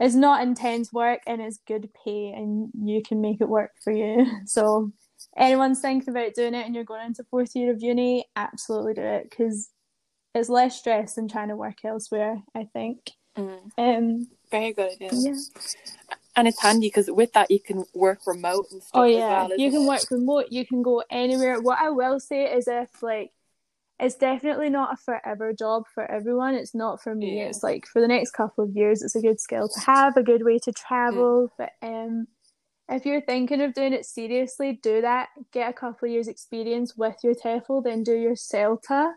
it's 0.00 0.16
not 0.16 0.42
intense 0.42 0.92
work 0.92 1.20
and 1.26 1.40
it's 1.40 1.58
good 1.68 1.88
pay 2.04 2.32
and 2.32 2.68
you 2.82 3.00
can 3.02 3.20
make 3.20 3.40
it 3.40 3.48
work 3.48 3.70
for 3.82 3.92
you. 3.92 4.26
So 4.46 4.92
anyone's 5.36 5.80
thinking 5.80 6.10
about 6.10 6.34
doing 6.34 6.54
it 6.54 6.66
and 6.66 6.74
you're 6.74 6.84
going 6.84 7.06
into 7.06 7.24
fourth 7.24 7.54
year 7.54 7.72
of 7.72 7.80
uni, 7.82 8.26
absolutely 8.36 8.94
do 8.94 9.02
it 9.02 9.30
because 9.30 9.70
it's 10.34 10.48
less 10.48 10.76
stress 10.78 11.14
than 11.14 11.28
trying 11.28 11.48
to 11.48 11.56
work 11.56 11.84
elsewhere. 11.84 12.42
I 12.54 12.64
think. 12.72 12.98
Mm, 13.36 13.70
Um. 13.78 14.28
very 14.50 14.72
good 14.72 14.92
idea. 14.92 15.10
Yeah. 15.12 15.34
And 16.36 16.48
it's 16.48 16.60
handy 16.60 16.88
because 16.88 17.08
with 17.10 17.32
that 17.34 17.50
you 17.50 17.60
can 17.60 17.84
work 17.94 18.26
remote 18.26 18.66
and 18.72 18.82
stuff. 18.82 19.00
Oh 19.00 19.04
yeah, 19.04 19.46
well, 19.46 19.58
you 19.58 19.70
can 19.70 19.82
it? 19.82 19.86
work 19.88 20.10
remote. 20.10 20.46
You 20.50 20.66
can 20.66 20.82
go 20.82 21.02
anywhere. 21.10 21.60
What 21.60 21.78
I 21.80 21.90
will 21.90 22.18
say 22.18 22.52
is, 22.52 22.66
if 22.66 23.02
like, 23.02 23.30
it's 24.00 24.16
definitely 24.16 24.68
not 24.70 24.94
a 24.94 24.96
forever 24.96 25.52
job 25.52 25.84
for 25.94 26.04
everyone. 26.10 26.54
It's 26.56 26.74
not 26.74 27.00
for 27.00 27.14
me. 27.14 27.38
Yeah. 27.38 27.44
It's 27.44 27.62
like 27.62 27.86
for 27.86 28.00
the 28.00 28.08
next 28.08 28.32
couple 28.32 28.64
of 28.64 28.70
years, 28.74 29.02
it's 29.02 29.14
a 29.14 29.20
good 29.20 29.40
skill 29.40 29.68
to 29.68 29.80
have, 29.80 30.16
a 30.16 30.22
good 30.24 30.44
way 30.44 30.58
to 30.58 30.72
Mm. 30.72 30.74
travel. 30.74 31.52
But 31.56 31.70
um, 31.80 32.26
if 32.88 33.06
you're 33.06 33.20
thinking 33.20 33.60
of 33.62 33.72
doing 33.72 33.92
it 33.92 34.04
seriously, 34.04 34.80
do 34.82 35.00
that. 35.02 35.28
Get 35.52 35.70
a 35.70 35.72
couple 35.72 36.06
of 36.08 36.12
years 36.12 36.26
experience 36.26 36.96
with 36.96 37.16
your 37.22 37.34
TEFL, 37.34 37.84
then 37.84 38.02
do 38.02 38.14
your 38.16 38.34
CELTA. 38.34 39.12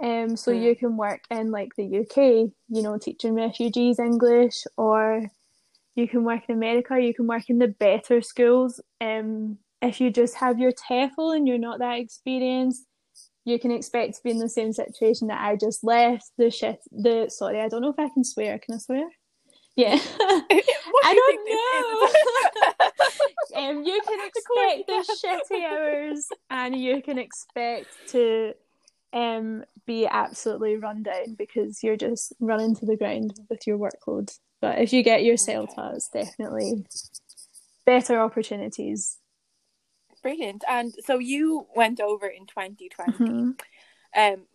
Um, 0.00 0.36
so 0.36 0.52
Mm. 0.52 0.62
you 0.62 0.76
can 0.76 0.96
work 0.96 1.22
in 1.30 1.50
like 1.50 1.74
the 1.76 1.98
UK, 2.00 2.52
you 2.68 2.82
know, 2.82 2.98
teaching 2.98 3.34
refugees 3.34 3.98
English, 3.98 4.64
or 4.76 5.26
you 5.96 6.06
can 6.06 6.24
work 6.24 6.42
in 6.48 6.54
America, 6.54 7.00
you 7.00 7.14
can 7.14 7.26
work 7.26 7.48
in 7.50 7.58
the 7.58 7.68
better 7.68 8.20
schools. 8.20 8.80
Um, 9.00 9.58
if 9.82 10.00
you 10.00 10.10
just 10.10 10.36
have 10.36 10.58
your 10.58 10.72
TEFL 10.72 11.36
and 11.36 11.48
you're 11.48 11.58
not 11.58 11.78
that 11.80 11.98
experienced, 11.98 12.84
you 13.44 13.58
can 13.58 13.70
expect 13.70 14.14
to 14.14 14.22
be 14.22 14.30
in 14.30 14.38
the 14.38 14.48
same 14.48 14.72
situation 14.72 15.28
that 15.28 15.40
I 15.40 15.56
just 15.56 15.82
left. 15.82 16.30
The 16.36 16.50
shit, 16.50 16.80
the 16.92 17.28
sorry, 17.30 17.60
I 17.60 17.68
don't 17.68 17.82
know 17.82 17.90
if 17.90 17.98
I 17.98 18.08
can 18.08 18.24
swear. 18.24 18.58
Can 18.58 18.74
I 18.74 18.78
swear? 18.78 19.08
Yeah. 19.74 19.98
I 20.20 21.14
don't 21.14 21.44
know. 23.54 23.60
um, 23.70 23.84
you 23.84 24.00
can 24.06 24.20
expect 24.26 24.86
the 24.88 25.04
shitty 25.24 25.64
hours, 25.64 26.26
and 26.50 26.76
you 26.76 27.00
can 27.02 27.18
expect 27.18 27.86
to 28.08 28.52
um 29.12 29.64
be 29.86 30.06
absolutely 30.06 30.76
run 30.76 31.02
down 31.02 31.34
because 31.36 31.82
you're 31.82 31.96
just 31.96 32.32
running 32.40 32.74
to 32.76 32.86
the 32.86 32.96
ground 32.96 33.38
with 33.48 33.66
your 33.66 33.78
workload. 33.78 34.36
But 34.60 34.80
if 34.80 34.92
you 34.92 35.02
get 35.02 35.24
your 35.24 35.36
CELTA, 35.36 35.94
it's 35.94 36.08
definitely 36.08 36.84
better 37.86 38.20
opportunities. 38.20 39.18
Brilliant. 40.22 40.64
And 40.68 40.92
so 41.04 41.18
you 41.18 41.66
went 41.74 42.00
over 42.00 42.26
in 42.26 42.46
2020. 42.46 43.12
Mhm. 43.12 43.60
Um, 44.16 44.46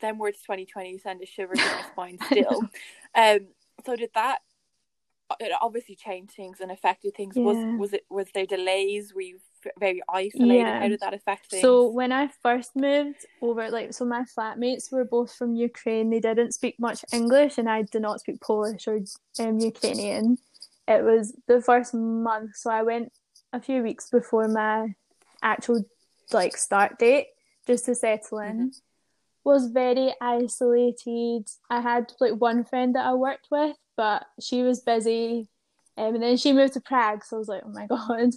then 0.00 0.18
words 0.18 0.42
2020 0.42 0.98
send 0.98 1.22
a 1.22 1.26
shiver 1.26 1.54
down 1.54 1.76
my 1.76 1.82
spine 1.82 2.18
still. 2.26 2.68
Um, 3.14 3.48
so 3.86 3.96
did 3.96 4.10
that? 4.14 4.40
It 5.40 5.50
obviously 5.60 5.96
changed 5.96 6.34
things 6.34 6.60
and 6.60 6.70
affected 6.70 7.14
things. 7.16 7.36
Yeah. 7.36 7.42
Was 7.42 7.56
was 7.78 7.92
it 7.94 8.04
was 8.10 8.28
there 8.34 8.46
delays? 8.46 9.14
Were 9.14 9.22
you 9.22 9.38
very 9.78 10.02
isolated? 10.08 10.54
Yeah. 10.54 10.80
How 10.80 10.88
did 10.88 11.00
that 11.00 11.14
affect 11.14 11.50
things? 11.50 11.62
So 11.62 11.88
when 11.88 12.12
I 12.12 12.28
first 12.42 12.76
moved 12.76 13.26
over, 13.40 13.70
like, 13.70 13.92
so 13.92 14.04
my 14.04 14.24
flatmates 14.36 14.92
were 14.92 15.04
both 15.04 15.34
from 15.34 15.54
Ukraine. 15.54 16.10
They 16.10 16.20
didn't 16.20 16.52
speak 16.52 16.76
much 16.78 17.04
English, 17.12 17.58
and 17.58 17.68
I 17.68 17.82
did 17.82 18.02
not 18.02 18.20
speak 18.20 18.40
Polish 18.40 18.86
or 18.86 19.00
um, 19.38 19.58
Ukrainian. 19.58 20.38
It 20.86 21.04
was 21.04 21.34
the 21.46 21.60
first 21.60 21.92
month, 21.94 22.56
so 22.56 22.70
I 22.70 22.82
went 22.82 23.12
a 23.52 23.60
few 23.60 23.82
weeks 23.82 24.08
before 24.10 24.48
my 24.48 24.94
actual 25.42 25.84
like 26.32 26.56
start 26.56 26.98
date 26.98 27.28
just 27.66 27.84
to 27.86 27.94
settle 27.94 28.38
in. 28.38 28.72
Was 29.44 29.66
very 29.66 30.12
isolated. 30.20 31.48
I 31.70 31.80
had 31.80 32.12
like 32.20 32.34
one 32.34 32.64
friend 32.64 32.94
that 32.94 33.06
I 33.06 33.14
worked 33.14 33.48
with, 33.50 33.76
but 33.96 34.26
she 34.40 34.62
was 34.62 34.80
busy, 34.80 35.48
um, 35.96 36.14
and 36.14 36.22
then 36.22 36.36
she 36.36 36.52
moved 36.52 36.74
to 36.74 36.80
Prague. 36.80 37.24
So 37.24 37.36
I 37.36 37.38
was 37.38 37.48
like, 37.48 37.62
oh 37.64 37.70
my 37.70 37.86
god. 37.94 38.30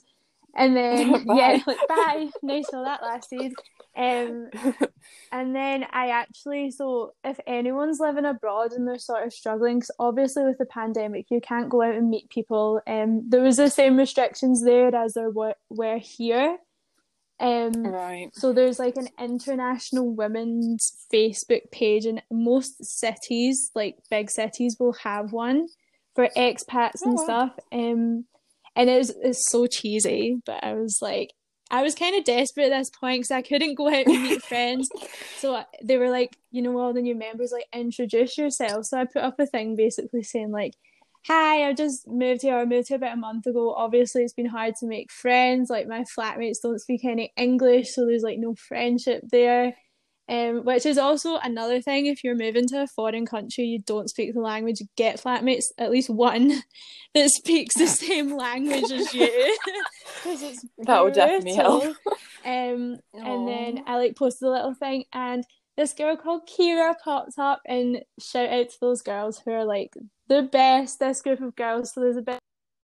And 0.56 0.76
then 0.76 1.12
Bye. 1.26 1.36
yeah, 1.36 1.60
like 1.66 1.88
bye. 1.88 2.28
Nice 2.44 2.70
how 2.72 2.84
that 2.84 3.02
lasted. 3.02 3.54
Um, 3.96 4.50
and 5.32 5.56
then 5.56 5.86
I 5.92 6.10
actually 6.10 6.72
so 6.72 7.14
if 7.24 7.40
anyone's 7.48 8.00
living 8.00 8.26
abroad 8.26 8.74
and 8.74 8.88
they're 8.88 9.00
sort 9.00 9.26
of 9.26 9.34
struggling, 9.34 9.80
'cause 9.80 9.92
obviously 10.00 10.44
with 10.44 10.58
the 10.58 10.66
pandemic 10.66 11.28
you 11.30 11.40
can't 11.42 11.70
go 11.70 11.82
out 11.82 11.96
and 11.96 12.10
meet 12.10 12.30
people. 12.30 12.82
Um, 12.88 13.24
there 13.30 13.42
was 13.42 13.58
the 13.58 13.70
same 13.70 13.98
restrictions 13.98 14.64
there 14.64 14.94
as 14.96 15.14
there 15.14 15.30
were, 15.30 15.56
were 15.70 15.98
here. 15.98 16.58
Um, 17.40 17.74
right. 17.86 18.30
so 18.34 18.54
there's 18.54 18.78
like 18.78 18.98
an 18.98 19.08
international 19.20 20.14
women's 20.14 21.08
Facebook 21.12 21.72
page, 21.72 22.06
and 22.06 22.22
most 22.30 22.84
cities, 22.86 23.72
like 23.74 23.98
big 24.12 24.30
cities, 24.30 24.78
will 24.80 24.94
have 25.04 25.32
one 25.34 25.68
for 26.16 26.28
expats 26.38 27.04
and 27.04 27.18
Oh, 27.18 27.24
wow. 27.24 27.24
stuff. 27.24 27.52
Um, 27.72 28.26
and 28.76 28.90
it 28.90 28.98
was 28.98 29.14
it's 29.22 29.50
so 29.50 29.68
cheesy, 29.68 30.42
but 30.46 30.64
I 30.64 30.74
was 30.74 31.00
like, 31.02 31.34
I 31.70 31.84
was 31.84 31.96
kind 31.96 32.16
of 32.16 32.26
desperate 32.26 32.72
at 32.72 32.78
this 32.78 32.90
point 32.90 33.22
because 33.22 33.32
I 33.32 33.42
couldn't 33.42 33.76
go 33.76 33.88
out 33.88 34.06
and 34.06 34.24
meet 34.24 34.44
friends. 34.44 34.90
So 35.38 35.64
they 35.82 35.98
were 35.98 36.10
like, 36.10 36.38
you 36.52 36.62
know, 36.62 36.78
all 36.78 36.94
the 36.94 37.02
new 37.02 37.16
members 37.16 37.52
like 37.52 37.66
introduce 37.74 38.38
yourself. 38.38 38.86
So 38.86 39.00
I 39.00 39.06
put 39.06 39.24
up 39.24 39.40
a 39.40 39.46
thing 39.46 39.76
basically 39.76 40.24
saying 40.24 40.52
like, 40.52 40.74
hi, 41.26 41.68
I 41.68 41.74
just 41.74 42.08
moved 42.08 42.42
here. 42.42 42.58
I 42.58 42.66
moved 42.66 42.90
here 42.90 42.98
about 42.98 43.14
a 43.14 43.18
month 43.18 43.46
ago. 43.46 43.74
Obviously, 43.74 44.24
it's 44.24 44.34
been 44.34 44.48
hard 44.48 44.76
to 44.80 44.88
make 44.88 45.12
friends. 45.12 45.70
Like 45.70 45.88
my 45.88 46.04
flatmates 46.18 46.62
don't 46.62 46.80
speak 46.80 47.06
any 47.06 47.32
English, 47.38 47.94
so 47.94 48.06
there's 48.06 48.24
like 48.24 48.40
no 48.40 48.56
friendship 48.56 49.24
there. 49.32 49.76
Um, 50.30 50.64
which 50.64 50.86
is 50.86 50.98
also 50.98 51.38
another 51.38 51.82
thing. 51.82 52.06
If 52.06 52.24
you're 52.24 52.36
moving 52.36 52.68
to 52.70 52.84
a 52.84 52.88
foreign 52.88 53.26
country, 53.26 53.66
you 53.66 53.80
don't 53.80 54.10
speak 54.10 54.34
the 54.34 54.40
language. 54.40 54.82
Get 54.96 55.22
flatmates, 55.22 55.66
at 55.78 55.92
least 55.92 56.10
one 56.10 56.62
that 57.14 57.30
speaks 57.32 57.76
the 57.78 57.88
same 57.88 58.38
language 58.38 58.92
as 58.92 59.14
you, 59.14 59.28
because 60.24 60.42
it's 60.42 60.66
That 60.80 61.04
would 61.04 61.14
definitely 61.14 61.56
help. 61.56 61.84
Um, 62.46 62.98
and 63.14 63.48
then 63.48 63.84
I 63.88 63.98
like 63.98 64.16
posted 64.16 64.48
a 64.48 64.52
little 64.52 64.74
thing, 64.74 65.06
and 65.12 65.44
this 65.76 65.94
girl 65.94 66.16
called 66.16 66.48
Kira 66.48 66.96
popped 67.04 67.38
up, 67.38 67.62
and 67.66 68.02
shout 68.20 68.50
out 68.50 68.70
to 68.70 68.78
those 68.80 69.02
girls 69.02 69.40
who 69.40 69.52
are 69.52 69.66
like 69.66 69.94
the 70.28 70.44
best. 70.44 71.00
This 71.00 71.22
group 71.22 71.42
of 71.42 71.56
girls. 71.56 71.94
So 71.94 72.02
there's 72.02 72.18
a 72.18 72.22
bit. 72.22 72.40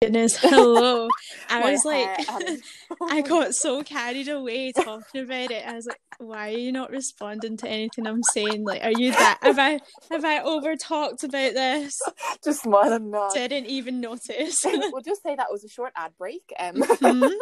Goodness, 0.03 0.37
hello. 0.41 1.09
I 1.49 1.71
was 1.73 1.85
like. 1.85 2.27
I 3.03 3.21
got 3.27 3.55
so 3.55 3.83
carried 3.83 4.29
away 4.29 4.73
talking 4.73 5.23
about 5.23 5.51
it. 5.51 5.67
I 5.67 5.75
was 5.75 5.87
like, 5.87 6.01
why 6.19 6.49
are 6.51 6.57
you 6.57 6.73
not 6.73 6.91
responding 6.91 7.57
to 7.59 7.69
anything 7.69 8.07
I'm 8.07 8.23
saying? 8.23 8.65
Like, 8.65 8.83
are 8.85 8.93
you 8.93 9.11
that? 9.13 9.39
Have 9.43 9.59
I 9.59 9.81
have 10.11 10.25
I 10.25 10.41
over 10.41 10.77
talked 10.77 11.25
about 11.25 11.55
this? 11.55 11.99
just 12.45 12.63
smile 12.63 12.93
and 12.93 13.11
nod. 13.11 13.33
Didn't 13.35 13.67
even 13.67 14.01
notice. 14.01 14.59
we'll 14.65 15.01
just 15.03 15.23
say 15.23 15.35
that 15.35 15.51
was 15.51 15.65
a 15.65 15.69
short 15.69 15.93
ad 15.97 16.13
break. 16.19 16.43
Um, 16.59 16.77
Mhm. 16.77 17.33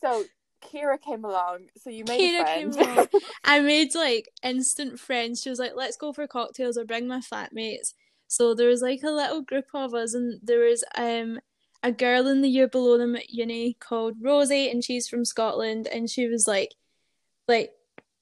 so 0.00 0.24
Kira 0.64 1.00
came 1.00 1.24
along. 1.24 1.66
So 1.78 1.90
you 1.90 2.04
made 2.04 2.20
Kira 2.20 2.42
a 2.42 2.44
came 2.54 2.70
along. 2.72 3.08
I 3.44 3.60
made 3.60 3.94
like 3.94 4.28
instant 4.42 4.98
friends. 4.98 5.40
She 5.42 5.50
was 5.50 5.58
like, 5.58 5.72
let's 5.76 5.96
go 5.96 6.12
for 6.12 6.26
cocktails 6.26 6.78
or 6.78 6.84
bring 6.84 7.06
my 7.06 7.20
flatmates. 7.20 7.92
So 8.32 8.54
there 8.54 8.68
was 8.68 8.82
like 8.82 9.02
a 9.02 9.10
little 9.10 9.42
group 9.42 9.66
of 9.74 9.92
us, 9.94 10.14
and 10.14 10.40
there 10.42 10.60
was 10.60 10.82
um 10.96 11.38
a 11.82 11.92
girl 11.92 12.26
in 12.28 12.42
the 12.42 12.48
year 12.48 12.68
below 12.68 12.96
them 12.96 13.16
at 13.16 13.30
uni 13.30 13.76
called 13.80 14.14
Rosie, 14.20 14.70
and 14.70 14.82
she's 14.84 15.08
from 15.08 15.24
Scotland, 15.24 15.86
and 15.88 16.08
she 16.08 16.26
was 16.28 16.46
like, 16.46 16.74
like. 17.48 17.70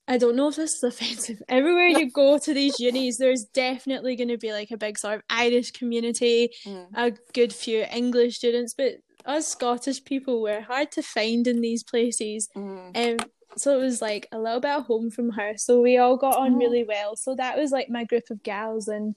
I 0.08 0.18
don't 0.18 0.34
know 0.34 0.48
if 0.48 0.56
this 0.56 0.74
is 0.74 0.82
offensive. 0.82 1.40
Everywhere 1.48 1.86
you 1.86 2.10
go 2.10 2.36
to 2.36 2.52
these 2.52 2.80
unis, 2.80 3.18
there's 3.18 3.44
definitely 3.44 4.16
going 4.16 4.26
to 4.30 4.38
be 4.38 4.50
like 4.50 4.72
a 4.72 4.76
big 4.76 4.98
sort 4.98 5.14
of 5.18 5.22
Irish 5.30 5.70
community, 5.70 6.50
Mm. 6.66 6.86
a 6.94 7.12
good 7.32 7.52
few 7.52 7.84
English 7.92 8.34
students, 8.38 8.74
but 8.74 8.94
us 9.24 9.46
Scottish 9.46 10.02
people 10.04 10.42
were 10.42 10.62
hard 10.62 10.90
to 10.92 11.02
find 11.02 11.46
in 11.46 11.60
these 11.60 11.84
places. 11.84 12.48
Mm. 12.56 12.96
Um, 13.20 13.26
so 13.56 13.78
it 13.78 13.80
was 13.84 14.02
like 14.02 14.26
a 14.32 14.40
little 14.40 14.58
bit 14.58 14.72
of 14.72 14.86
home 14.86 15.12
from 15.12 15.30
her. 15.30 15.56
So 15.56 15.80
we 15.80 15.96
all 15.98 16.16
got 16.16 16.36
on 16.36 16.54
Oh. 16.54 16.58
really 16.58 16.82
well. 16.82 17.14
So 17.14 17.36
that 17.36 17.56
was 17.56 17.70
like 17.70 17.88
my 17.88 18.02
group 18.02 18.30
of 18.30 18.42
gals. 18.42 18.88
And 18.88 19.14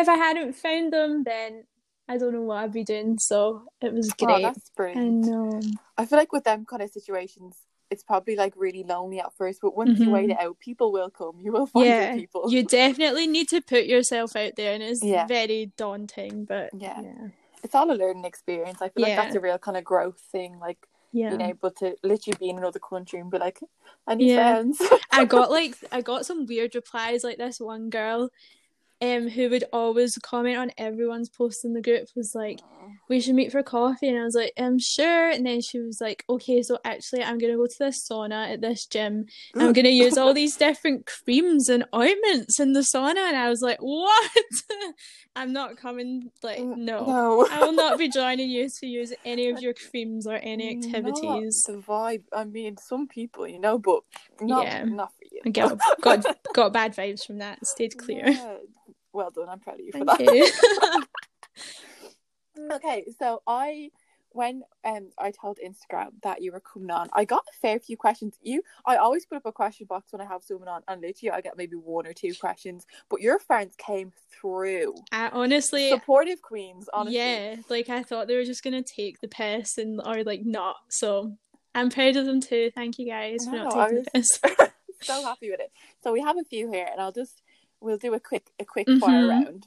if 0.00 0.08
I 0.08 0.16
hadn't 0.16 0.54
found 0.56 0.92
them, 0.92 1.24
then 1.24 1.64
I 2.08 2.16
don't 2.18 2.32
know 2.32 2.42
what 2.42 2.58
I'd 2.58 2.72
be 2.72 2.84
doing. 2.84 3.18
So 3.18 3.64
it 3.80 3.92
was 3.92 4.10
Oh, 4.20 4.26
great. 4.26 4.42
that's 4.42 4.70
I 4.96 5.04
know. 5.08 5.60
I 5.96 6.06
feel 6.06 6.18
like 6.18 6.32
with 6.32 6.44
them 6.44 6.64
kind 6.64 6.82
of 6.82 6.90
situations, 6.90 7.56
it's 7.90 8.02
probably 8.02 8.36
like 8.36 8.54
really 8.56 8.84
lonely 8.84 9.20
at 9.20 9.32
first, 9.36 9.60
but 9.60 9.76
once 9.76 9.98
you 9.98 10.06
Mhm. 10.06 10.12
wait 10.12 10.30
it 10.30 10.38
out, 10.40 10.58
people 10.58 10.92
will 10.92 11.10
come. 11.10 11.40
You 11.40 11.52
will 11.52 11.66
find 11.66 11.86
Yeah, 11.86 12.14
people. 12.14 12.50
you 12.50 12.62
definitely 12.64 13.26
need 13.26 13.48
to 13.50 13.60
put 13.60 13.86
yourself 13.86 14.36
out 14.36 14.56
there, 14.56 14.74
and 14.74 14.82
it's 14.82 15.02
Yeah. 15.02 15.26
very 15.26 15.72
daunting. 15.76 16.44
But 16.44 16.70
Yeah. 16.72 17.00
yeah, 17.02 17.28
It's 17.62 17.74
all 17.74 17.90
a 17.90 17.94
learning 17.94 18.24
experience. 18.24 18.80
I 18.80 18.88
feel 18.88 19.02
like 19.02 19.16
that's 19.16 19.34
a 19.34 19.40
real 19.40 19.58
kind 19.58 19.76
of 19.76 19.84
growth 19.84 20.18
thing. 20.32 20.58
Like 20.58 20.78
yeah. 21.12 21.30
being 21.30 21.42
able 21.42 21.70
to 21.72 21.96
literally 22.02 22.36
be 22.38 22.48
in 22.48 22.58
another 22.58 22.78
country 22.78 23.18
and 23.20 23.30
be 23.30 23.38
like, 23.38 23.60
I 24.06 24.14
need 24.14 24.30
Yeah. 24.30 24.36
friends. 24.62 24.80
I 25.12 25.24
got 25.26 25.50
like 25.58 25.76
I 25.92 26.00
got 26.00 26.24
some 26.26 26.46
weird 26.46 26.74
replies 26.74 27.22
like 27.22 27.36
this 27.38 27.60
one 27.60 27.90
girl 27.90 28.30
um 29.02 29.28
who 29.28 29.48
would 29.50 29.64
always 29.72 30.16
comment 30.18 30.56
on 30.58 30.70
everyone's 30.78 31.28
post 31.28 31.64
in 31.64 31.72
the 31.72 31.80
group 31.82 32.08
was 32.14 32.34
like 32.34 32.60
we 33.08 33.20
should 33.20 33.34
meet 33.34 33.50
for 33.50 33.62
coffee 33.62 34.08
and 34.08 34.18
I 34.18 34.24
was 34.24 34.34
like 34.36 34.52
"I'm 34.56 34.78
sure 34.78 35.30
and 35.30 35.44
then 35.44 35.60
she 35.60 35.80
was 35.80 36.00
like 36.00 36.24
okay 36.28 36.62
so 36.62 36.78
actually 36.84 37.22
I'm 37.24 37.38
gonna 37.38 37.56
go 37.56 37.66
to 37.66 37.78
this 37.78 38.06
sauna 38.08 38.52
at 38.52 38.60
this 38.60 38.86
gym 38.86 39.26
and 39.54 39.62
I'm 39.62 39.72
gonna 39.72 39.88
use 39.88 40.16
all 40.16 40.32
these 40.32 40.56
different 40.66 41.06
creams 41.06 41.68
and 41.68 41.84
ointments 41.94 42.60
in 42.60 42.72
the 42.72 42.80
sauna 42.80 43.16
and 43.28 43.36
I 43.36 43.48
was 43.48 43.62
like 43.62 43.78
what 43.80 44.30
I'm 45.36 45.52
not 45.52 45.76
coming 45.76 46.30
like 46.42 46.60
no 46.60 47.04
no. 47.06 47.46
I 47.50 47.64
will 47.64 47.72
not 47.72 47.98
be 47.98 48.08
joining 48.20 48.50
you 48.50 48.68
to 48.68 48.86
use 48.86 49.12
any 49.24 49.48
of 49.48 49.60
your 49.60 49.74
creams 49.74 50.26
or 50.26 50.34
any 50.36 50.74
Not 50.74 50.84
activities 50.84 51.64
the 51.66 51.78
vibe. 51.78 52.22
I 52.32 52.44
mean, 52.44 52.76
some 52.76 53.08
people, 53.08 53.46
you 53.46 53.58
know, 53.58 53.78
but 53.78 54.02
not 54.40 54.64
Yeah. 54.64 54.84
not 54.84 55.12
for 55.16 55.24
you. 55.30 55.52
Got 55.52 55.78
got 56.00 56.24
got 56.54 56.72
bad 56.72 56.94
vibes 56.94 57.24
from 57.26 57.38
that 57.38 57.64
stayed 57.66 57.96
clear 57.96 58.28
Yeah. 58.28 58.56
Well 59.12 59.30
done. 59.30 59.48
I'm 59.48 59.60
proud 59.60 59.80
of 59.80 59.86
you 59.86 59.92
for 59.92 60.04
that. 60.04 60.20
you. 60.20 61.04
Okay, 62.72 63.06
so 63.18 63.42
I 63.46 63.90
when 64.32 64.62
um 64.84 65.10
I 65.18 65.32
told 65.32 65.58
Instagram 65.64 66.10
that 66.22 66.42
you 66.42 66.52
were 66.52 66.60
coming 66.60 66.90
on, 66.90 67.08
I 67.12 67.24
got 67.24 67.44
a 67.48 67.58
fair 67.60 67.78
few 67.80 67.96
questions. 67.96 68.36
You 68.42 68.62
I 68.86 68.96
always 68.96 69.26
put 69.26 69.36
up 69.36 69.46
a 69.46 69.52
question 69.52 69.86
box 69.86 70.12
when 70.12 70.20
I 70.20 70.26
have 70.26 70.42
someone 70.42 70.68
on 70.68 70.82
and 70.88 71.00
literally 71.00 71.30
I 71.30 71.40
get 71.40 71.56
maybe 71.56 71.76
one 71.76 72.06
or 72.06 72.12
two 72.12 72.34
questions. 72.34 72.86
But 73.08 73.20
your 73.20 73.38
friends 73.38 73.74
came 73.76 74.12
through. 74.30 74.94
I 75.12 75.28
honestly, 75.28 75.90
Supportive 75.90 76.42
queens, 76.42 76.88
honestly. 76.92 77.16
yeah, 77.16 77.56
like 77.68 77.88
I 77.88 78.02
thought 78.02 78.28
they 78.28 78.36
were 78.36 78.44
just 78.44 78.62
gonna 78.62 78.82
take 78.82 79.20
the 79.20 79.28
piss 79.28 79.78
and 79.78 80.00
or 80.04 80.22
like 80.22 80.44
not. 80.44 80.76
So 80.88 81.36
I'm 81.74 81.90
proud 81.90 82.16
of 82.16 82.26
them 82.26 82.40
too. 82.40 82.70
Thank 82.74 82.98
you 82.98 83.06
guys 83.06 83.44
for 83.44 83.56
not 83.56 83.72
taking 83.72 84.04
the 84.04 84.10
piss. 84.12 84.28
so 85.02 85.22
happy 85.24 85.50
with 85.50 85.60
it. 85.60 85.72
So 86.02 86.12
we 86.12 86.20
have 86.20 86.36
a 86.38 86.44
few 86.44 86.70
here 86.70 86.88
and 86.90 87.00
I'll 87.00 87.12
just 87.12 87.42
we'll 87.80 87.98
do 87.98 88.14
a 88.14 88.20
quick 88.20 88.50
a 88.58 88.64
quick 88.64 88.86
Mhm. 88.86 89.00
fire 89.00 89.26
round. 89.26 89.66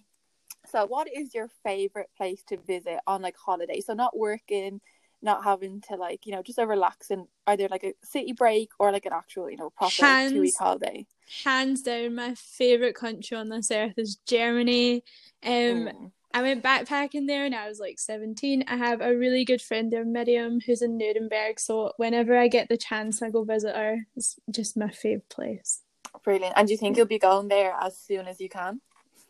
So 0.67 0.85
what 0.85 1.07
is 1.13 1.33
your 1.33 1.49
favorite 1.63 2.09
place 2.17 2.41
to 2.43 2.57
visit 2.57 2.99
on 3.05 3.21
like 3.21 3.35
holiday? 3.37 3.81
So 3.81 3.93
not 3.93 4.17
working, 4.17 4.79
not 5.21 5.43
having 5.43 5.81
to 5.81 5.95
like, 5.95 6.25
you 6.25 6.31
know, 6.31 6.41
just 6.41 6.57
a 6.59 6.65
relaxing 6.65 7.27
either 7.47 7.67
like 7.69 7.83
a 7.83 7.93
city 8.03 8.31
break 8.33 8.69
or 8.79 8.91
like 8.91 9.05
an 9.05 9.13
actual, 9.13 9.49
you 9.49 9.57
know, 9.57 9.69
proper 9.71 10.05
Hands- 10.05 10.31
two 10.31 10.41
week 10.41 10.55
holiday. 10.57 11.05
Hands 11.43 11.81
down, 11.81 12.15
my 12.15 12.35
favorite 12.35 12.95
country 12.95 13.35
on 13.37 13.49
this 13.49 13.71
earth 13.71 13.97
is 13.97 14.17
Germany. 14.25 15.03
Um, 15.43 15.51
Mm. 15.51 16.11
I 16.35 16.41
went 16.41 16.63
backpacking 16.63 17.27
there 17.27 17.45
and 17.45 17.53
I 17.53 17.67
was 17.69 17.79
like 17.79 17.99
17. 17.99 18.63
I 18.67 18.75
have 18.75 19.01
a 19.01 19.15
really 19.15 19.45
good 19.45 19.61
friend 19.61 19.91
there, 19.91 20.03
Miriam, 20.03 20.59
who's 20.61 20.81
in 20.81 20.97
Nuremberg. 20.97 21.59
So 21.59 21.93
whenever 21.97 22.35
I 22.35 22.47
get 22.47 22.69
the 22.69 22.77
chance, 22.77 23.21
I 23.21 23.29
go 23.29 23.43
visit 23.43 23.75
her. 23.75 24.07
It's 24.15 24.39
just 24.49 24.75
my 24.75 24.87
fave 24.87 25.21
place. 25.29 25.82
Brilliant. 26.23 26.53
And 26.55 26.67
do 26.67 26.73
you 26.73 26.77
think 26.77 26.97
you'll 26.97 27.05
be 27.05 27.19
going 27.19 27.47
there 27.47 27.75
as 27.79 27.97
soon 27.97 28.27
as 28.27 28.39
you 28.39 28.49
can? 28.49 28.81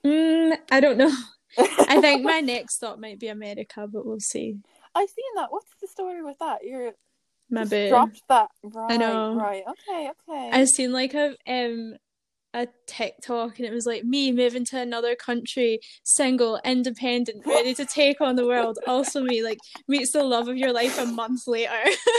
Mm, 0.05 0.57
I 0.71 0.79
don't 0.79 0.97
know. 0.97 1.13
I 1.57 1.99
think 2.01 2.23
my 2.23 2.39
next 2.39 2.75
stop 2.75 2.99
might 2.99 3.19
be 3.19 3.27
America, 3.27 3.87
but 3.91 4.05
we'll 4.05 4.19
see. 4.19 4.57
I've 4.95 5.09
seen 5.09 5.25
that. 5.35 5.51
What's 5.51 5.73
the 5.81 5.87
story 5.87 6.23
with 6.23 6.37
that? 6.39 6.63
You're 6.63 6.93
My 7.49 7.65
boo. 7.65 7.89
dropped 7.89 8.21
that. 8.29 8.49
Right, 8.63 8.99
know. 8.99 9.35
right. 9.35 9.63
Okay, 9.67 10.09
okay. 10.09 10.49
I've 10.51 10.69
seen 10.69 10.91
like 10.91 11.13
a 11.13 11.35
um 11.47 11.95
a 12.53 12.67
TikTok 12.85 13.57
and 13.57 13.67
it 13.67 13.71
was 13.73 13.85
like 13.85 14.03
me 14.03 14.31
moving 14.31 14.63
to 14.65 14.79
another 14.79 15.15
country, 15.15 15.79
single, 16.03 16.59
independent, 16.63 17.45
ready 17.45 17.73
to 17.73 17.85
take 17.85 18.21
on 18.21 18.35
the 18.35 18.45
world. 18.45 18.77
Also 18.87 19.21
me, 19.23 19.43
like 19.43 19.57
meets 19.87 20.11
the 20.11 20.23
love 20.23 20.47
of 20.47 20.57
your 20.57 20.71
life 20.71 20.99
a 20.99 21.05
month 21.05 21.47
later. 21.47 21.71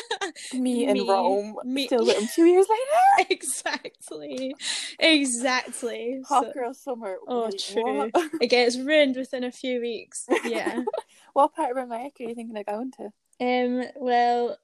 me 0.54 0.86
in 0.86 1.06
Rome. 1.06 1.56
me- 1.64 1.86
Still 1.86 2.04
with 2.04 2.18
him 2.18 2.28
two 2.34 2.46
years 2.46 2.66
later. 2.68 3.28
exactly. 3.30 4.54
Exactly. 4.98 6.20
Hot 6.28 6.46
So, 6.46 6.52
girl 6.52 6.74
summer. 6.74 7.16
oh 7.28 7.44
Wait, 7.46 7.58
true. 7.72 8.08
What? 8.10 8.30
It 8.40 8.48
gets 8.48 8.76
ruined 8.76 9.16
within 9.16 9.44
a 9.44 9.52
few 9.52 9.80
weeks. 9.80 10.26
Yeah. 10.44 10.82
what 11.32 11.54
part 11.54 11.70
of 11.70 11.76
America 11.76 12.24
are 12.24 12.28
you 12.28 12.34
thinking 12.34 12.56
of 12.56 12.66
going 12.66 12.92
to? 12.92 13.12
Um, 13.40 13.84
well, 13.96 14.58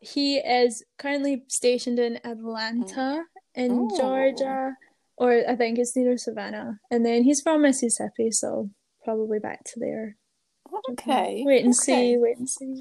he 0.00 0.38
is 0.38 0.84
currently 0.98 1.44
stationed 1.48 1.98
in 1.98 2.18
Atlanta 2.24 3.22
in 3.54 3.88
Oh. 3.90 3.96
Georgia, 3.96 4.76
or 5.16 5.42
I 5.48 5.56
think 5.56 5.78
it's 5.78 5.96
near 5.96 6.16
Savannah. 6.16 6.78
And 6.90 7.04
then 7.04 7.22
he's 7.24 7.40
from 7.40 7.62
Mississippi, 7.62 8.30
so 8.30 8.70
probably 9.04 9.38
back 9.38 9.64
to 9.64 9.80
there. 9.80 10.16
Okay. 10.90 11.42
Wait 11.46 11.64
and 11.64 11.74
okay. 11.74 12.12
see, 12.12 12.16
wait 12.18 12.36
and 12.38 12.48
see. 12.48 12.80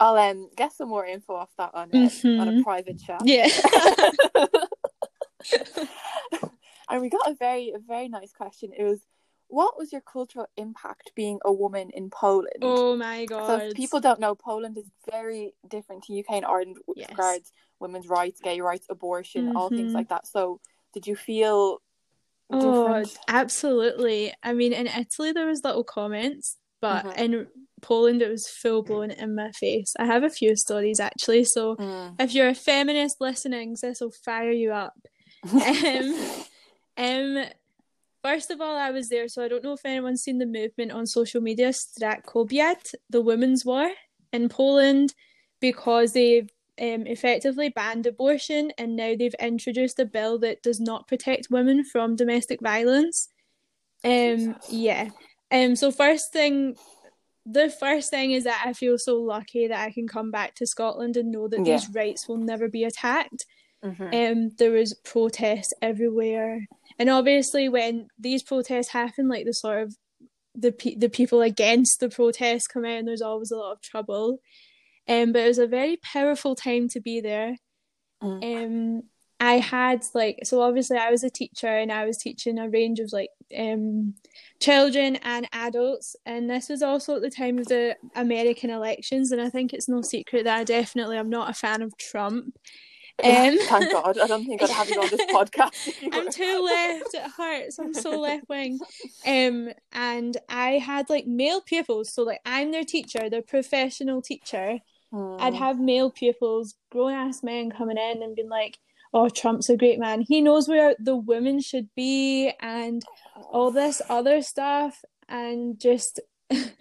I'll 0.00 0.16
um 0.16 0.48
get 0.56 0.72
some 0.72 0.88
more 0.88 1.06
info 1.06 1.34
off 1.34 1.50
that 1.58 1.70
on 1.74 1.90
uh, 1.94 2.08
Mhm. 2.08 2.40
on 2.40 2.48
a 2.58 2.62
private 2.62 2.98
chat. 2.98 3.22
Yeah. 3.24 3.48
and 6.90 7.00
we 7.00 7.08
got 7.08 7.30
a 7.30 7.34
very 7.34 7.70
a 7.74 7.78
very 7.78 8.08
nice 8.08 8.32
question. 8.32 8.72
It 8.76 8.82
was, 8.84 9.00
what 9.48 9.78
was 9.78 9.92
your 9.92 10.00
cultural 10.00 10.46
impact 10.56 11.12
being 11.14 11.38
a 11.44 11.52
woman 11.52 11.90
in 11.90 12.10
Poland? 12.10 12.56
oh 12.62 12.96
my 12.96 13.26
So 13.26 13.36
god. 13.38 13.62
if 13.62 13.74
people 13.74 14.00
don't 14.00 14.18
know, 14.20 14.34
Poland 14.34 14.76
is 14.78 14.90
very 15.10 15.52
different 15.68 16.02
to 16.04 16.18
UK 16.18 16.30
and 16.30 16.44
Ireland 16.44 16.78
with 16.86 16.98
Yes. 16.98 17.10
regards 17.10 17.52
women's 17.78 18.08
rights, 18.08 18.40
gay 18.40 18.60
rights, 18.60 18.86
abortion, 18.90 19.52
all 19.56 19.68
things 19.68 19.92
Mhm. 19.92 19.94
like 19.94 20.08
that. 20.08 20.26
So 20.26 20.60
did 20.94 21.06
you 21.06 21.16
feel 21.16 21.78
Oh, 22.50 23.02
absolutely. 23.26 24.32
I 24.42 24.52
mean, 24.52 24.72
in 24.72 24.86
Italy 24.86 25.32
there 25.32 25.46
was 25.46 25.64
little 25.64 25.82
comments, 25.84 26.56
but 26.80 27.04
Mhm. 27.04 27.18
in 27.18 27.46
Poland 27.80 28.22
it 28.22 28.30
was 28.30 28.48
full 28.48 28.82
blown 28.82 29.10
in 29.10 29.34
my 29.34 29.50
face. 29.52 29.94
I 29.98 30.04
have 30.06 30.22
a 30.22 30.30
few 30.30 30.54
stories 30.56 31.00
actually, 31.00 31.44
so 31.44 31.76
Mm. 31.76 32.16
if 32.20 32.34
you're 32.34 32.48
a 32.48 32.54
feminist 32.54 33.20
listening, 33.20 33.76
this 33.80 34.00
will 34.00 34.12
fire 34.24 34.50
you 34.52 34.72
up. 34.72 34.94
um, 35.42 35.50
um, 36.96 37.44
first 38.22 38.50
of 38.50 38.60
all, 38.60 38.76
I 38.76 38.90
was 38.90 39.08
there, 39.08 39.26
so 39.28 39.42
I 39.44 39.48
don't 39.48 39.64
know 39.64 39.72
if 39.72 39.84
anyone's 39.84 40.22
seen 40.22 40.38
the 40.38 40.46
movement 40.46 40.92
on 40.92 41.06
social 41.06 41.40
media, 41.40 41.70
Strajk 41.70 42.24
Kobiet, 42.24 42.94
the 43.10 43.20
women's 43.20 43.64
war 43.64 43.90
in 44.32 44.48
Poland, 44.48 45.14
because 45.60 46.12
they've 46.12 46.48
um, 46.80 47.06
effectively 47.06 47.68
banned 47.68 48.06
abortion 48.06 48.72
and 48.78 48.96
now 48.96 49.14
they've 49.18 49.34
introduced 49.40 49.98
a 50.00 50.04
bill 50.04 50.38
that 50.40 50.62
does 50.62 50.80
not 50.80 51.06
protect 51.06 51.48
women 51.50 51.84
from 51.84 52.16
domestic 52.16 52.60
violence. 52.60 53.28
Um, 54.02 54.56
yeah. 54.68 55.10
Um, 55.50 55.76
so 55.76 55.90
first 55.90 56.32
thing, 56.32 56.76
the 57.46 57.70
first 57.70 58.10
thing 58.10 58.32
is 58.32 58.44
that 58.44 58.62
I 58.66 58.72
feel 58.72 58.98
so 58.98 59.16
lucky 59.20 59.68
that 59.68 59.80
I 59.86 59.90
can 59.92 60.08
come 60.08 60.30
back 60.30 60.54
to 60.56 60.66
Scotland 60.66 61.16
and 61.16 61.30
know 61.30 61.46
that 61.48 61.64
Yeah. 61.64 61.76
these 61.76 61.88
rights 61.94 62.26
will 62.28 62.38
never 62.38 62.68
be 62.68 62.84
attacked 62.84 63.46
Mhm. 63.84 64.14
um 64.32 64.50
there 64.56 64.70
was 64.70 64.94
protests 65.04 65.74
everywhere 65.82 66.66
and 66.98 67.10
obviously 67.10 67.68
when 67.68 68.08
these 68.18 68.42
protests 68.42 68.88
happen 68.88 69.28
like 69.28 69.44
the 69.44 69.52
sort 69.52 69.82
of 69.82 69.94
the 70.54 70.72
pe- 70.72 70.94
the 70.94 71.10
people 71.10 71.42
against 71.42 72.00
the 72.00 72.08
protests 72.08 72.66
come 72.66 72.86
out 72.86 72.92
and 72.96 73.06
there's 73.06 73.20
always 73.20 73.50
a 73.50 73.56
lot 73.58 73.72
of 73.72 73.82
trouble 73.82 74.38
um 75.08 75.32
but 75.32 75.42
it 75.42 75.48
was 75.48 75.58
a 75.58 75.66
very 75.66 75.96
powerful 75.98 76.54
time 76.54 76.88
to 76.88 77.00
be 77.00 77.20
there 77.20 77.56
Mm. 78.22 78.42
um 78.98 79.02
I 79.40 79.54
had 79.58 80.04
like 80.14 80.38
so 80.44 80.62
obviously 80.62 80.96
I 80.96 81.10
was 81.10 81.24
a 81.24 81.28
teacher 81.30 81.66
and 81.66 81.92
I 81.92 82.06
was 82.06 82.16
teaching 82.16 82.58
a 82.58 82.68
range 82.70 83.00
of 83.00 83.12
like 83.12 83.28
um 83.58 84.14
children 84.60 85.16
and 85.16 85.46
adults 85.52 86.16
and 86.24 86.48
this 86.48 86.68
was 86.68 86.80
also 86.82 87.16
at 87.16 87.22
the 87.22 87.30
time 87.30 87.58
of 87.58 87.66
the 87.66 87.96
American 88.14 88.70
elections 88.70 89.32
and 89.32 89.42
I 89.42 89.50
think 89.50 89.72
it's 89.74 89.88
no 89.88 90.00
secret 90.00 90.44
that 90.44 90.58
I 90.60 90.64
definitely 90.64 91.16
am 91.18 91.28
not 91.28 91.50
a 91.50 91.54
fan 91.54 91.82
of 91.82 91.96
Trump 91.98 92.56
um 93.24 93.56
Thank 93.58 93.92
God. 93.92 94.18
I 94.18 94.26
don't 94.26 94.44
think 94.44 94.62
I'd 94.62 94.70
have 94.70 94.88
you 94.88 95.00
on 95.00 95.08
this 95.10 95.20
podcast. 95.30 95.94
I'm 96.12 96.30
too 96.32 96.62
left 96.64 97.14
at 97.14 97.30
heart, 97.30 97.72
so 97.72 97.84
I'm 97.84 97.94
so 97.94 98.18
left 98.28 98.48
wing. 98.48 98.78
Um, 99.24 99.70
and 99.92 100.36
I 100.48 100.78
had 100.78 101.08
like 101.10 101.24
male 101.26 101.60
pupils, 101.60 102.12
so 102.12 102.22
like 102.22 102.40
I'm 102.44 102.72
their 102.72 102.82
teacher, 102.84 103.30
their 103.30 103.42
professional 103.42 104.20
teacher. 104.20 104.78
I'd 105.38 105.52
Mm. 105.54 105.58
have 105.58 105.78
male 105.80 106.10
pupils, 106.10 106.74
grown 106.90 107.12
ass 107.12 107.42
men 107.42 107.70
coming 107.70 107.98
in 107.98 108.22
and 108.22 108.34
being 108.34 108.48
like, 108.48 108.78
"Oh, 109.12 109.28
Trump's 109.28 109.70
a 109.70 109.76
great 109.76 109.98
man. 110.00 110.22
He 110.22 110.40
knows 110.42 110.68
where 110.68 110.96
the 110.98 111.16
women 111.16 111.60
should 111.60 111.88
be," 111.94 112.50
and 112.60 113.02
all 113.52 113.70
this 113.70 114.02
other 114.08 114.42
stuff, 114.42 115.04
and 115.28 115.78
just. 115.78 116.20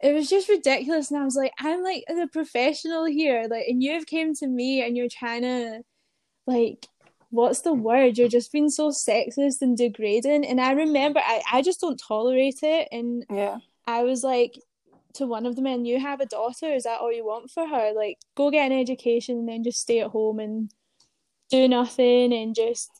It 0.00 0.12
was 0.14 0.28
just 0.30 0.48
ridiculous, 0.48 1.10
and 1.10 1.20
I 1.20 1.24
was 1.24 1.34
like, 1.34 1.52
"I'm 1.58 1.82
like 1.82 2.04
the 2.06 2.28
professional 2.32 3.04
here, 3.04 3.48
like, 3.50 3.66
and 3.66 3.82
you've 3.82 4.06
came 4.06 4.32
to 4.36 4.46
me, 4.46 4.80
and 4.80 4.96
you're 4.96 5.08
trying 5.08 5.42
to, 5.42 5.82
like, 6.46 6.86
what's 7.30 7.62
the 7.62 7.72
word? 7.74 8.16
You're 8.16 8.28
just 8.28 8.52
being 8.52 8.70
so 8.70 8.90
sexist 8.90 9.60
and 9.60 9.76
degrading. 9.76 10.44
And 10.46 10.60
I 10.60 10.70
remember 10.72 11.18
I, 11.20 11.42
I 11.52 11.62
just 11.62 11.80
don't 11.80 11.98
tolerate 11.98 12.60
it. 12.62 12.86
And 12.92 13.24
Yeah. 13.28 13.58
I 13.88 14.04
was 14.04 14.22
like 14.22 14.60
to 15.14 15.26
one 15.26 15.46
of 15.46 15.56
the 15.56 15.62
men, 15.62 15.84
You 15.84 15.98
have 16.00 16.20
a 16.20 16.26
daughter, 16.26 16.72
is 16.72 16.84
that 16.84 17.00
all 17.00 17.12
you 17.12 17.24
want 17.24 17.50
for 17.50 17.66
her? 17.66 17.92
Like, 17.94 18.18
go 18.36 18.50
get 18.50 18.70
an 18.70 18.78
education 18.78 19.38
and 19.38 19.48
then 19.48 19.64
just 19.64 19.80
stay 19.80 20.00
at 20.00 20.10
home 20.10 20.38
and 20.38 20.70
do 21.50 21.66
nothing 21.68 22.32
and 22.32 22.54
just 22.54 22.90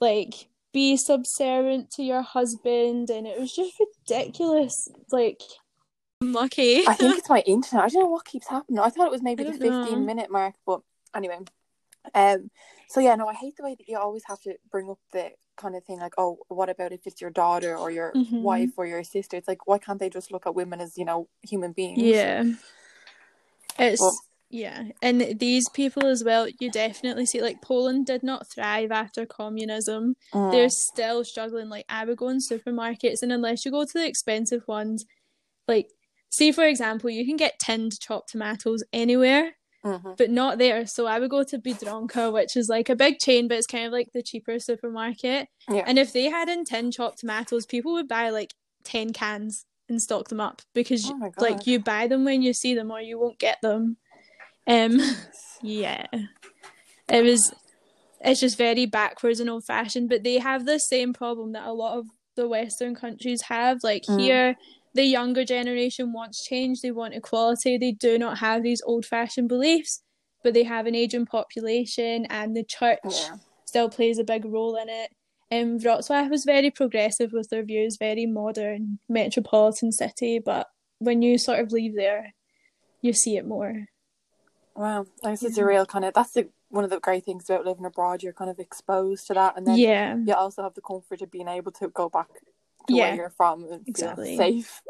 like 0.00 0.48
be 0.72 0.96
subservient 0.96 1.90
to 1.92 2.02
your 2.02 2.22
husband. 2.22 3.10
And 3.10 3.26
it 3.26 3.38
was 3.38 3.54
just 3.54 3.80
ridiculous. 3.80 4.88
Like, 5.10 5.42
I'm 6.20 6.32
lucky. 6.32 6.86
I 6.86 6.94
think 6.94 7.18
it's 7.18 7.28
my 7.28 7.40
internet. 7.46 7.84
I 7.84 7.88
don't 7.88 8.04
know 8.04 8.08
what 8.08 8.24
keeps 8.24 8.48
happening. 8.48 8.78
I 8.78 8.90
thought 8.90 9.06
it 9.06 9.12
was 9.12 9.22
maybe 9.22 9.44
the 9.44 9.50
don't 9.50 9.60
know. 9.60 9.84
15 9.84 10.06
minute 10.06 10.30
mark, 10.30 10.54
but 10.66 10.80
anyway. 11.14 11.38
Um 12.14 12.50
so 12.88 13.00
yeah, 13.00 13.14
no, 13.16 13.28
I 13.28 13.34
hate 13.34 13.56
the 13.56 13.64
way 13.64 13.74
that 13.78 13.88
you 13.88 13.98
always 13.98 14.22
have 14.26 14.40
to 14.42 14.54
bring 14.70 14.88
up 14.90 14.98
the 15.12 15.32
kind 15.56 15.74
of 15.76 15.84
thing 15.84 15.98
like, 15.98 16.14
oh, 16.18 16.38
what 16.48 16.68
about 16.70 16.92
if 16.92 17.00
it's 17.06 17.20
your 17.20 17.30
daughter 17.30 17.76
or 17.76 17.90
your 17.90 18.12
Mhm. 18.14 18.42
wife 18.42 18.70
or 18.76 18.86
your 18.86 19.02
sister? 19.04 19.36
It's 19.36 19.48
like 19.48 19.66
why 19.66 19.78
can't 19.78 19.98
they 20.00 20.08
just 20.10 20.30
look 20.32 20.46
at 20.46 20.54
women 20.54 20.80
as, 20.80 20.96
you 20.96 21.04
know, 21.04 21.28
human 21.42 21.72
beings? 21.72 22.00
Yeah. 22.00 22.44
It's 23.78 24.00
Well- 24.00 24.18
yeah. 24.50 24.84
And 25.02 25.38
these 25.38 25.68
people 25.68 26.06
as 26.06 26.24
well, 26.24 26.48
you 26.58 26.70
definitely 26.70 27.26
see 27.26 27.42
like 27.42 27.60
Poland 27.60 28.06
did 28.06 28.22
not 28.22 28.50
thrive 28.50 28.90
after 28.90 29.26
communism. 29.26 30.16
Mm. 30.32 30.50
They're 30.52 30.70
still 30.70 31.22
struggling. 31.24 31.68
Like 31.68 31.84
I 31.88 32.04
would 32.06 32.16
go 32.16 32.28
in 32.30 32.38
supermarkets 32.38 33.22
and 33.22 33.30
unless 33.30 33.64
you 33.66 33.70
go 33.70 33.84
to 33.84 33.92
the 33.92 34.06
expensive 34.06 34.66
ones, 34.66 35.04
like 35.66 35.90
see 36.30 36.50
for 36.52 36.64
example, 36.64 37.10
you 37.10 37.26
can 37.26 37.36
get 37.36 37.58
tinned 37.58 38.00
chopped 38.00 38.30
tomatoes 38.30 38.82
anywhere, 38.92 39.56
Mhm. 39.84 40.16
but 40.16 40.30
not 40.30 40.58
there. 40.58 40.86
So 40.86 41.06
I 41.06 41.18
would 41.20 41.30
go 41.30 41.44
to 41.44 41.58
Biedronka, 41.58 42.32
which 42.32 42.56
is 42.56 42.68
like 42.68 42.88
a 42.88 42.96
big 42.96 43.18
chain, 43.18 43.46
but 43.48 43.58
it's 43.58 43.66
kind 43.66 43.86
of 43.86 43.92
like 43.92 44.12
the 44.12 44.22
cheaper 44.22 44.58
supermarket. 44.58 45.48
Yeah. 45.70 45.84
And 45.86 45.98
if 45.98 46.12
they 46.12 46.24
had 46.24 46.48
in 46.48 46.64
tin 46.64 46.90
chopped 46.90 47.18
tomatoes, 47.20 47.64
people 47.66 47.92
would 47.92 48.08
buy 48.08 48.30
like 48.30 48.54
ten 48.84 49.12
cans 49.12 49.64
and 49.88 50.02
stock 50.02 50.28
them 50.28 50.40
up 50.40 50.62
because 50.74 51.08
Oh 51.10 51.32
like 51.38 51.66
you 51.66 51.78
buy 51.78 52.08
them 52.08 52.24
when 52.24 52.42
you 52.42 52.52
see 52.52 52.74
them 52.74 52.90
or 52.90 53.00
you 53.00 53.18
won't 53.18 53.38
get 53.38 53.58
them. 53.62 53.96
Um 54.66 55.00
yeah. 55.62 56.06
It 57.08 57.22
was 57.24 57.52
it's 58.20 58.40
just 58.40 58.58
very 58.58 58.84
backwards 58.86 59.38
and 59.40 59.48
old 59.48 59.64
fashioned, 59.64 60.08
but 60.08 60.24
they 60.24 60.38
have 60.38 60.66
the 60.66 60.78
same 60.80 61.12
problem 61.12 61.52
that 61.52 61.66
a 61.66 61.72
lot 61.72 61.96
of 61.98 62.06
the 62.34 62.48
Western 62.48 62.94
countries 62.94 63.42
have. 63.42 63.78
Like 63.84 64.02
Mm. 64.04 64.20
here 64.20 64.56
the 64.98 65.04
younger 65.04 65.44
generation 65.44 66.12
wants 66.12 66.44
change, 66.44 66.80
they 66.80 66.90
want 66.90 67.14
equality, 67.14 67.78
they 67.78 67.92
do 67.92 68.18
not 68.18 68.38
have 68.38 68.64
these 68.64 68.82
old 68.84 69.06
fashioned 69.06 69.48
beliefs, 69.48 70.02
but 70.42 70.54
they 70.54 70.64
have 70.64 70.86
an 70.86 70.96
aging 70.96 71.24
population 71.24 72.26
and 72.30 72.56
the 72.56 72.64
church 72.64 72.98
Yeah. 73.04 73.36
still 73.64 73.88
plays 73.88 74.18
a 74.18 74.24
big 74.24 74.44
role 74.44 74.74
in 74.74 74.88
it. 74.88 75.12
Um, 75.52 75.78
Wrocław 75.78 76.28
was 76.28 76.44
very 76.44 76.72
progressive 76.72 77.30
with 77.32 77.48
their 77.48 77.62
views, 77.62 77.96
very 77.96 78.26
modern, 78.26 78.98
metropolitan 79.08 79.92
city, 79.92 80.40
but 80.40 80.66
when 80.98 81.22
you 81.22 81.38
sort 81.38 81.60
of 81.60 81.70
leave 81.70 81.94
there, 81.94 82.34
you 83.00 83.12
see 83.12 83.36
it 83.36 83.46
more. 83.46 83.86
Wow. 84.74 85.06
Like, 85.22 85.40
it's 85.40 85.58
a 85.58 85.64
real 85.64 85.86
kind 85.86 86.04
of 86.06 86.12
that's 86.12 86.32
the 86.32 86.48
one 86.70 86.82
of 86.82 86.90
the 86.90 86.98
great 86.98 87.24
things 87.24 87.48
about 87.48 87.64
living 87.64 87.86
abroad. 87.86 88.24
You're 88.24 88.32
kind 88.32 88.50
of 88.50 88.58
exposed 88.58 89.28
to 89.28 89.34
that 89.34 89.56
and 89.56 89.64
then 89.64 89.78
yeah, 89.78 90.16
you 90.16 90.34
also 90.34 90.64
have 90.64 90.74
the 90.74 90.80
comfort 90.80 91.22
of 91.22 91.30
being 91.30 91.46
able 91.46 91.70
to 91.72 91.86
go 91.86 92.08
back 92.08 92.30
to 92.88 92.94
Yeah. 92.94 93.08
where 93.08 93.16
you're 93.16 93.30
from 93.30 93.64
and 93.64 93.70
feel 93.70 93.84
Exactly. 93.86 94.36
safe. 94.36 94.82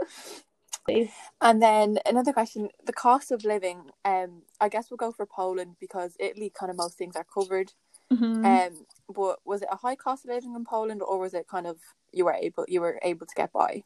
And 1.40 1.62
then 1.62 1.98
another 2.06 2.32
question: 2.32 2.68
the 2.84 2.92
cost 2.92 3.30
of 3.30 3.44
living. 3.44 3.90
Um, 4.04 4.42
I 4.60 4.68
guess 4.68 4.90
we'll 4.90 4.96
go 4.96 5.12
for 5.12 5.26
Poland 5.26 5.76
because 5.80 6.16
Italy 6.18 6.50
kind 6.58 6.70
of 6.70 6.76
most 6.76 6.96
things 6.96 7.14
are 7.16 7.24
covered. 7.24 7.72
Mhm. 8.12 8.44
Um, 8.44 8.86
but 9.14 9.38
was 9.44 9.62
it 9.62 9.68
a 9.70 9.76
high 9.76 9.96
cost 9.96 10.24
of 10.24 10.30
living 10.30 10.54
in 10.54 10.64
Poland, 10.64 11.02
or 11.02 11.18
was 11.18 11.34
it 11.34 11.46
kind 11.46 11.66
of 11.66 11.78
you 12.12 12.24
were 12.24 12.32
able 12.32 12.64
you 12.68 12.80
were 12.80 12.98
able 13.02 13.26
to 13.26 13.34
get 13.34 13.52
by? 13.52 13.84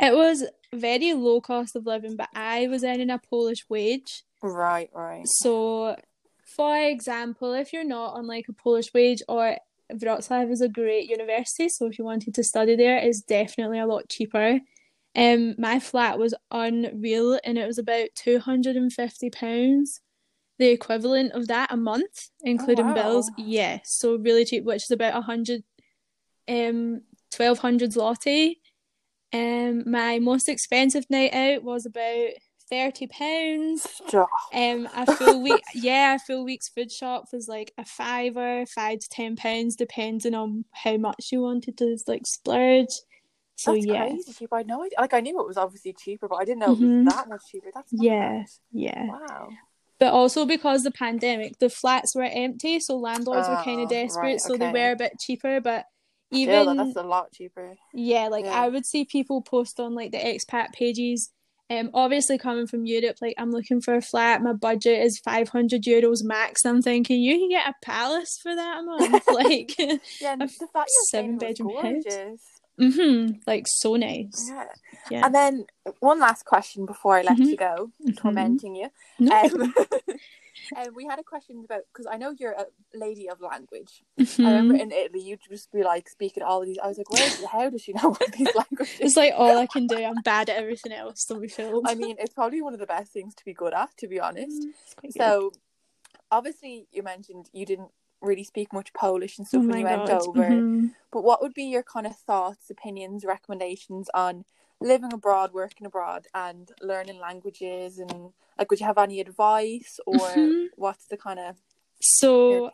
it 0.00 0.14
was 0.14 0.44
very 0.72 1.12
low 1.14 1.40
cost 1.40 1.76
of 1.76 1.86
living, 1.86 2.16
but 2.16 2.28
I 2.34 2.66
was 2.66 2.82
earning 2.82 3.10
a 3.10 3.18
Polish 3.18 3.68
wage. 3.68 4.24
Right, 4.42 4.90
right. 4.92 5.22
So, 5.26 5.96
for 6.44 6.76
example, 6.76 7.52
if 7.54 7.72
you're 7.72 7.84
not 7.84 8.14
on 8.14 8.26
like 8.26 8.46
a 8.48 8.52
Polish 8.52 8.92
wage 8.92 9.22
or 9.28 9.56
Wrocław 9.94 10.50
is 10.50 10.60
a 10.60 10.68
great 10.68 11.08
university, 11.08 11.68
so 11.68 11.86
if 11.86 11.98
you 11.98 12.04
wanted 12.04 12.34
to 12.34 12.44
study 12.44 12.76
there, 12.76 12.98
it's 12.98 13.20
definitely 13.20 13.78
a 13.78 13.86
lot 13.86 14.08
cheaper. 14.08 14.60
Um, 15.16 15.54
my 15.58 15.80
flat 15.80 16.18
was 16.18 16.34
unreal, 16.50 17.38
and 17.44 17.58
it 17.58 17.66
was 17.66 17.78
about 17.78 18.08
two 18.14 18.38
hundred 18.38 18.76
and 18.76 18.92
fifty 18.92 19.30
pounds, 19.30 20.00
the 20.58 20.68
equivalent 20.68 21.32
of 21.32 21.48
that 21.48 21.72
a 21.72 21.76
month, 21.76 22.30
including 22.42 22.86
wow. 22.86 22.94
bills. 22.94 23.30
Yeah, 23.36 23.80
so 23.84 24.16
really 24.16 24.44
cheap, 24.44 24.64
which 24.64 24.84
is 24.84 24.90
about 24.90 25.16
a 25.16 25.22
hundred, 25.22 25.64
um, 26.48 27.02
twelve 27.30 27.58
hundred 27.58 27.90
zloty. 27.90 28.56
Um, 29.32 29.88
my 29.90 30.18
most 30.18 30.48
expensive 30.48 31.06
night 31.08 31.32
out 31.34 31.62
was 31.62 31.86
about 31.86 32.30
thirty 32.70 33.06
pounds. 33.06 34.00
Um, 34.54 34.88
a 34.96 35.14
full 35.16 35.42
week, 35.42 35.62
yeah, 35.74 36.14
a 36.14 36.18
full 36.18 36.44
week's 36.44 36.68
food 36.68 36.90
shop 36.92 37.24
was 37.32 37.48
like 37.48 37.72
a 37.76 37.84
fiver, 37.84 38.64
five 38.66 39.00
to 39.00 39.08
ten 39.08 39.36
pounds, 39.36 39.76
depending 39.76 40.34
on 40.34 40.64
how 40.72 40.96
much 40.96 41.28
you 41.32 41.42
wanted 41.42 41.76
to 41.78 41.98
like 42.06 42.26
splurge. 42.26 42.88
So 43.56 43.74
That's 43.74 43.86
yeah, 43.86 44.06
crazy 44.06 44.32
cheap. 44.32 44.48
I 44.52 44.58
idea. 44.60 44.76
Like 44.98 45.12
I 45.14 45.20
knew 45.20 45.38
it 45.40 45.46
was 45.46 45.58
obviously 45.58 45.92
cheaper, 45.92 46.28
but 46.28 46.36
I 46.36 46.44
didn't 46.46 46.60
know 46.60 46.72
it 46.72 46.78
Mhm. 46.78 47.04
was 47.04 47.14
that 47.14 47.28
much 47.28 47.42
cheaper. 47.50 47.70
That's 47.74 47.92
Yeah. 47.92 48.44
yeah. 48.72 49.06
Wow. 49.08 49.48
but 49.98 50.14
also 50.14 50.46
because 50.46 50.82
the 50.82 50.90
pandemic, 50.90 51.58
the 51.58 51.68
flats 51.68 52.14
were 52.14 52.22
empty, 52.22 52.80
so 52.80 52.96
landlords 52.96 53.46
were 53.48 53.62
kind 53.62 53.82
of 53.82 53.90
desperate, 53.90 54.22
right, 54.22 54.40
so 54.40 54.56
they 54.56 54.72
were 54.72 54.92
a 54.92 54.96
bit 54.96 55.18
cheaper. 55.20 55.60
But 55.60 55.84
even 56.32 56.76
that's 56.78 56.96
a 56.96 57.02
lot 57.02 57.32
cheaper. 57.32 57.74
yeah, 57.92 58.28
like 58.28 58.46
Yeah. 58.46 58.62
I 58.62 58.68
would 58.70 58.86
see 58.86 59.04
people 59.04 59.42
post 59.42 59.78
on 59.78 59.94
like 59.94 60.12
the 60.12 60.18
expat 60.18 60.72
pages. 60.72 61.30
Um, 61.70 61.90
obviously 61.94 62.36
coming 62.36 62.66
from 62.66 62.84
Europe, 62.84 63.16
like 63.22 63.34
I'm 63.38 63.52
looking 63.52 63.80
for 63.80 63.94
a 63.94 64.02
flat. 64.02 64.42
My 64.42 64.52
budget 64.52 65.04
is 65.06 65.20
500 65.20 65.82
euros 65.84 66.24
max. 66.24 66.64
I'm 66.66 66.82
thinking 66.82 67.20
you 67.22 67.38
can 67.38 67.48
get 67.48 67.68
a 67.68 67.74
palace 67.84 68.38
for 68.42 68.54
that 68.54 68.78
a 68.80 68.82
month, 68.82 69.24
like, 69.30 69.78
Yeah, 69.78 70.34
A 70.34 70.46
the 70.46 70.48
fact 70.72 70.90
you're 70.90 71.04
seven-bedroom 71.10 71.68
house. 71.76 72.04
gorgeous. 72.04 72.40
hmm 72.78 73.32
like 73.46 73.66
so 73.68 73.94
nice. 73.94 74.50
Yeah. 74.50 74.64
Yeah. 75.10 75.26
And 75.26 75.34
then 75.34 75.66
one 76.00 76.18
last 76.18 76.44
question 76.44 76.86
before 76.86 77.16
I 77.18 77.22
let 77.22 77.38
Mhm. 77.38 77.50
you 77.52 77.56
go, 77.56 77.90
Mhm. 78.04 78.16
tormenting 78.16 78.74
you. 78.74 78.88
No. 79.20 79.32
Um, 79.32 79.74
and 80.76 80.94
we 80.94 81.04
had 81.06 81.18
a 81.18 81.22
question 81.22 81.62
about 81.64 81.82
because 81.92 82.06
I 82.10 82.16
know 82.16 82.30
you're 82.38 82.52
a 82.52 82.66
lady 82.94 83.28
of 83.28 83.40
language. 83.40 84.02
Mhm. 84.18 84.44
I 84.46 84.50
remember 84.50 84.74
in 84.76 84.92
Italy, 84.92 85.20
you'd 85.22 85.40
just 85.48 85.70
be 85.72 85.82
like 85.82 86.08
speaking 86.08 86.42
all 86.42 86.60
of 86.60 86.66
these. 86.66 86.78
I 86.82 86.88
was 86.88 86.98
like, 86.98 87.10
where? 87.10 87.28
How 87.50 87.68
does 87.70 87.82
she 87.82 87.92
know 87.92 88.16
these 88.36 88.48
languages? 88.54 88.98
It's 89.00 89.16
like 89.16 89.32
all 89.36 89.58
I 89.58 89.66
can 89.66 89.86
do. 89.86 89.96
I'm 90.02 90.22
bad 90.22 90.48
at 90.50 90.56
everything 90.56 90.92
else. 90.92 91.24
Don't 91.24 91.40
be 91.40 91.48
fooled. 91.48 91.86
I 91.88 91.94
mean, 91.94 92.16
it's 92.18 92.34
probably 92.34 92.62
one 92.62 92.74
of 92.74 92.80
the 92.80 92.86
best 92.86 93.12
things 93.12 93.34
to 93.36 93.44
be 93.44 93.52
good 93.54 93.74
at, 93.74 93.96
to 93.98 94.08
be 94.08 94.20
honest. 94.20 94.62
Mm, 94.62 94.72
quite 94.96 95.12
good. 95.12 95.22
So, 95.22 95.52
obviously, 96.30 96.86
you 96.92 97.02
mentioned 97.02 97.48
you 97.52 97.66
didn't 97.66 97.90
really 98.20 98.44
speak 98.44 98.72
much 98.72 98.92
Polish 98.92 99.38
and 99.38 99.46
oh 99.46 99.48
stuff 99.48 99.64
when 99.66 99.78
you 99.78 99.84
god. 99.84 100.08
went 100.08 100.10
over. 100.28 100.44
Mhm. 100.44 100.94
But 101.10 101.24
what 101.24 101.40
would 101.42 101.54
be 101.54 101.64
your 101.64 101.82
kind 101.82 102.06
of 102.06 102.16
thoughts, 102.16 102.70
opinions, 102.70 103.24
recommendations 103.24 104.08
on 104.14 104.44
living 104.80 105.12
abroad, 105.12 105.52
working 105.52 105.86
abroad, 105.86 106.26
and 106.34 106.70
learning 106.80 107.18
languages? 107.18 107.98
And 107.98 108.32
like, 108.58 108.70
would 108.70 108.80
you 108.80 108.86
have 108.86 108.98
any 108.98 109.20
advice, 109.20 110.00
or 110.06 110.20
Mhm. 110.20 110.68
what's 110.76 111.06
the 111.06 111.16
kind 111.16 111.38
of 111.38 111.56
So? 112.00 112.70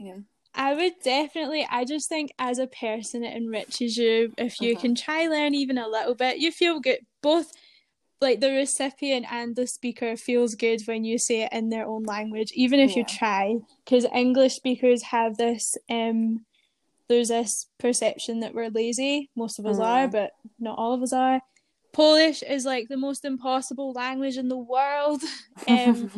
I 0.59 0.73
would 0.75 0.95
definitely. 1.03 1.66
I 1.71 1.85
just 1.85 2.09
think 2.09 2.33
as 2.38 2.59
a 2.59 2.66
person, 2.66 3.23
it 3.23 3.37
enriches 3.37 3.99
you 3.99 4.33
if 4.38 4.59
you 4.61 4.75
Mhm. 4.75 4.81
can 4.81 4.95
try 4.95 5.27
learn 5.27 5.55
even 5.55 5.77
a 5.77 5.87
little 5.87 6.14
bit. 6.14 6.38
You 6.38 6.51
feel 6.51 6.81
good. 6.81 7.01
Both, 7.21 7.53
like 8.23 8.40
the 8.40 8.51
recipient 8.53 9.31
and 9.31 9.55
the 9.55 9.66
speaker, 9.66 10.16
feels 10.16 10.55
good 10.55 10.81
when 10.87 11.05
you 11.05 11.19
say 11.19 11.42
it 11.42 11.53
in 11.53 11.69
their 11.69 11.87
own 11.87 12.05
language, 12.05 12.53
even 12.55 12.81
if 12.81 12.97
you 12.97 13.05
try. 13.05 13.57
Because 13.85 14.07
English 14.07 14.55
speakers 14.55 15.03
have 15.03 15.37
this. 15.37 15.77
Um, 15.90 16.47
there's 17.09 17.29
this 17.29 17.66
perception 17.79 18.40
that 18.40 18.55
we're 18.55 18.71
lazy. 18.71 19.29
Most 19.37 19.59
of 19.59 19.66
us 19.66 19.79
are, 19.79 20.09
Mm. 20.09 20.12
but 20.12 20.33
not 20.59 20.79
all 20.79 20.95
of 20.95 21.03
us 21.03 21.12
are. 21.12 21.42
Polish 21.96 22.42
is 22.42 22.66
like 22.66 22.88
the 22.88 22.96
most 22.98 23.24
impossible 23.24 23.92
language 23.92 24.37
in 24.37 24.48
the 24.48 24.59
world. 24.59 25.22
Um, 25.68 26.11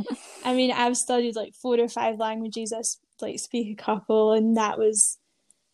I 0.44 0.52
mean, 0.52 0.72
I've 0.72 0.96
studied 0.96 1.34
like 1.34 1.54
four 1.54 1.80
or 1.80 1.88
five 1.88 2.18
languages. 2.18 2.70
I 2.70 2.82
like 3.24 3.38
speak 3.38 3.72
a 3.72 3.82
couple, 3.82 4.32
and 4.32 4.56
that 4.58 4.76
was 4.78 5.16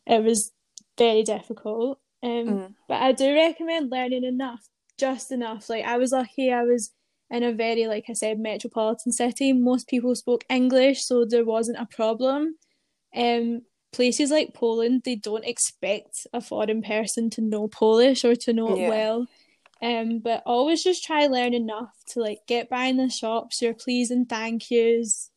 it 0.07 0.23
was 0.23 0.53
very 0.97 1.23
difficult. 1.25 1.99
Um, 2.23 2.47
Mm. 2.47 2.75
but 2.87 3.03
I 3.03 3.11
do 3.13 3.35
recommend 3.35 3.91
learning 3.91 4.23
enough, 4.23 4.69
just 4.97 5.33
enough. 5.33 5.69
Like 5.69 5.85
I 5.85 5.97
was 5.97 6.13
lucky, 6.13 6.53
I 6.53 6.63
was 6.63 6.93
in 7.31 7.43
a 7.43 7.53
very 7.53 7.87
like 7.89 8.05
I 8.09 8.13
said 8.13 8.39
metropolitan 8.39 9.11
city. 9.11 9.53
Most 9.53 9.89
people 9.89 10.15
spoke 10.15 10.45
English, 10.49 11.05
so 11.05 11.25
there 11.25 11.45
wasn't 11.45 11.79
a 11.81 11.87
problem. 11.87 12.55
Um, 13.17 13.63
places 13.93 14.31
like 14.31 14.55
Poland, 14.55 15.03
they 15.05 15.17
don't 15.17 15.45
expect 15.45 16.27
a 16.33 16.41
foreign 16.41 16.83
person 16.83 17.31
to 17.31 17.41
know 17.41 17.67
Polish 17.67 18.25
or 18.25 18.37
to 18.37 18.53
know 18.53 18.77
Yeah. 18.77 18.85
it 18.85 18.89
well. 18.89 19.27
Um, 19.85 20.21
but 20.21 20.43
always 20.47 20.83
just 20.83 21.05
try 21.05 21.27
learn 21.27 21.55
enough 21.55 21.95
to 22.09 22.21
like 22.21 22.47
get 22.47 22.71
by 22.71 22.87
in 22.87 22.97
the 22.97 23.11
shops, 23.11 23.61
your 23.63 23.75
please 23.75 24.11
and 24.11 24.29
thank 24.29 24.71
yous, 24.71 25.31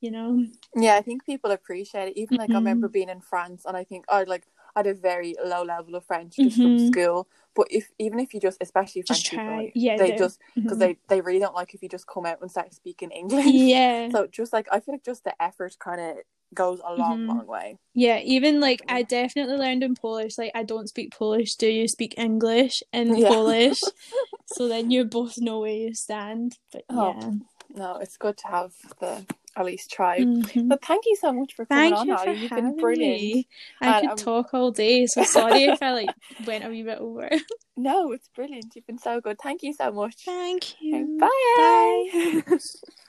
you 0.00 0.10
know. 0.10 0.46
Yeah, 0.74 0.96
I 0.96 1.02
think 1.02 1.24
people 1.26 1.50
appreciate 1.50 2.08
it. 2.08 2.16
Even 2.16 2.36
like 2.38 2.50
I 2.50 2.54
Mhm. 2.54 2.58
remember 2.58 2.88
being 2.88 3.08
in 3.10 3.20
France, 3.20 3.64
and 3.66 3.76
I 3.76 3.84
think 3.84 4.04
I 4.08 4.24
like 4.24 4.46
I 4.74 4.80
had 4.80 4.86
a 4.86 4.94
very 4.94 5.36
low 5.44 5.62
level 5.62 5.94
of 5.94 6.04
French 6.04 6.36
just 6.36 6.62
from 6.62 6.72
Mhm. 6.72 6.88
school. 6.88 7.28
But 7.54 7.68
if 7.70 7.90
even 7.98 8.18
if 8.20 8.32
you 8.34 8.40
just, 8.40 8.58
especially 8.62 9.02
French 9.02 9.20
Just 9.22 9.30
people, 9.30 9.44
try. 9.46 9.56
like, 9.64 9.72
Yeah, 9.74 9.96
they 9.98 10.12
just 10.12 10.40
because 10.64 10.78
Mhm. 10.78 10.80
they 10.80 10.96
they 11.08 11.20
really 11.20 11.40
don't 11.40 11.54
like 11.54 11.74
if 11.74 11.82
you 11.82 11.88
just 11.88 12.06
come 12.06 12.26
out 12.26 12.40
and 12.40 12.50
start 12.50 12.72
speaking 12.74 13.10
English. 13.10 13.44
Yeah. 13.46 14.08
So 14.12 14.26
just 14.26 14.52
like 14.52 14.66
I 14.72 14.80
feel 14.80 14.94
like 14.94 15.04
just 15.04 15.24
the 15.24 15.40
effort 15.42 15.76
kind 15.78 16.00
of 16.00 16.16
goes 16.54 16.80
a 16.84 16.94
long, 16.94 17.18
Mhm. 17.18 17.28
long 17.28 17.46
way. 17.46 17.76
Yeah, 17.94 18.18
even 18.20 18.60
like 18.60 18.82
I 18.88 19.02
definitely 19.02 19.56
learned 19.56 19.82
in 19.82 19.94
Polish. 19.94 20.38
Like 20.38 20.52
I 20.54 20.62
don't 20.62 20.88
speak 20.88 21.12
Polish. 21.12 21.54
Do 21.56 21.66
you 21.68 21.88
speak 21.88 22.14
English 22.16 22.82
in 22.92 23.14
Yeah. 23.16 23.28
Polish? 23.28 23.80
so 24.46 24.68
then 24.68 24.90
you 24.90 25.04
both 25.04 25.38
know 25.38 25.60
where 25.60 25.72
you 25.72 25.94
stand. 25.94 26.56
But 26.72 26.84
Oh, 26.88 27.14
yeah. 27.18 27.30
No, 27.74 27.96
it's 27.96 28.16
good 28.16 28.36
to 28.38 28.48
have 28.48 28.72
the 29.00 29.26
at 29.56 29.66
least 29.66 29.90
try. 29.90 30.20
Mhm. 30.20 30.68
But 30.68 30.82
thank 30.82 31.04
you 31.06 31.16
so 31.16 31.32
much 31.32 31.54
for 31.54 31.66
coming 31.66 31.92
Thank 31.92 31.98
on, 31.98 32.06
you 32.08 32.16
for 32.16 32.30
You've 32.30 32.50
been 32.54 32.76
brilliant. 32.76 33.20
me. 33.20 33.48
I 33.80 33.86
And, 33.86 34.08
could 34.08 34.10
um, 34.18 34.24
talk 34.24 34.54
all 34.54 34.70
day, 34.70 35.06
so 35.06 35.22
sorry 35.22 35.64
if 35.64 35.82
I 35.82 35.92
like 35.92 36.10
went 36.46 36.64
a 36.64 36.68
wee 36.68 36.82
bit 36.82 36.98
over. 36.98 37.28
No, 37.76 38.12
it's 38.12 38.28
brilliant. 38.28 38.74
You've 38.76 38.86
been 38.86 38.98
so 38.98 39.20
good. 39.20 39.38
Thank 39.38 39.62
you 39.62 39.72
so 39.72 39.90
much. 39.92 40.14
Thank 40.24 40.80
you. 40.82 41.16
Bye. 41.20 41.28
Bye. 41.56 42.56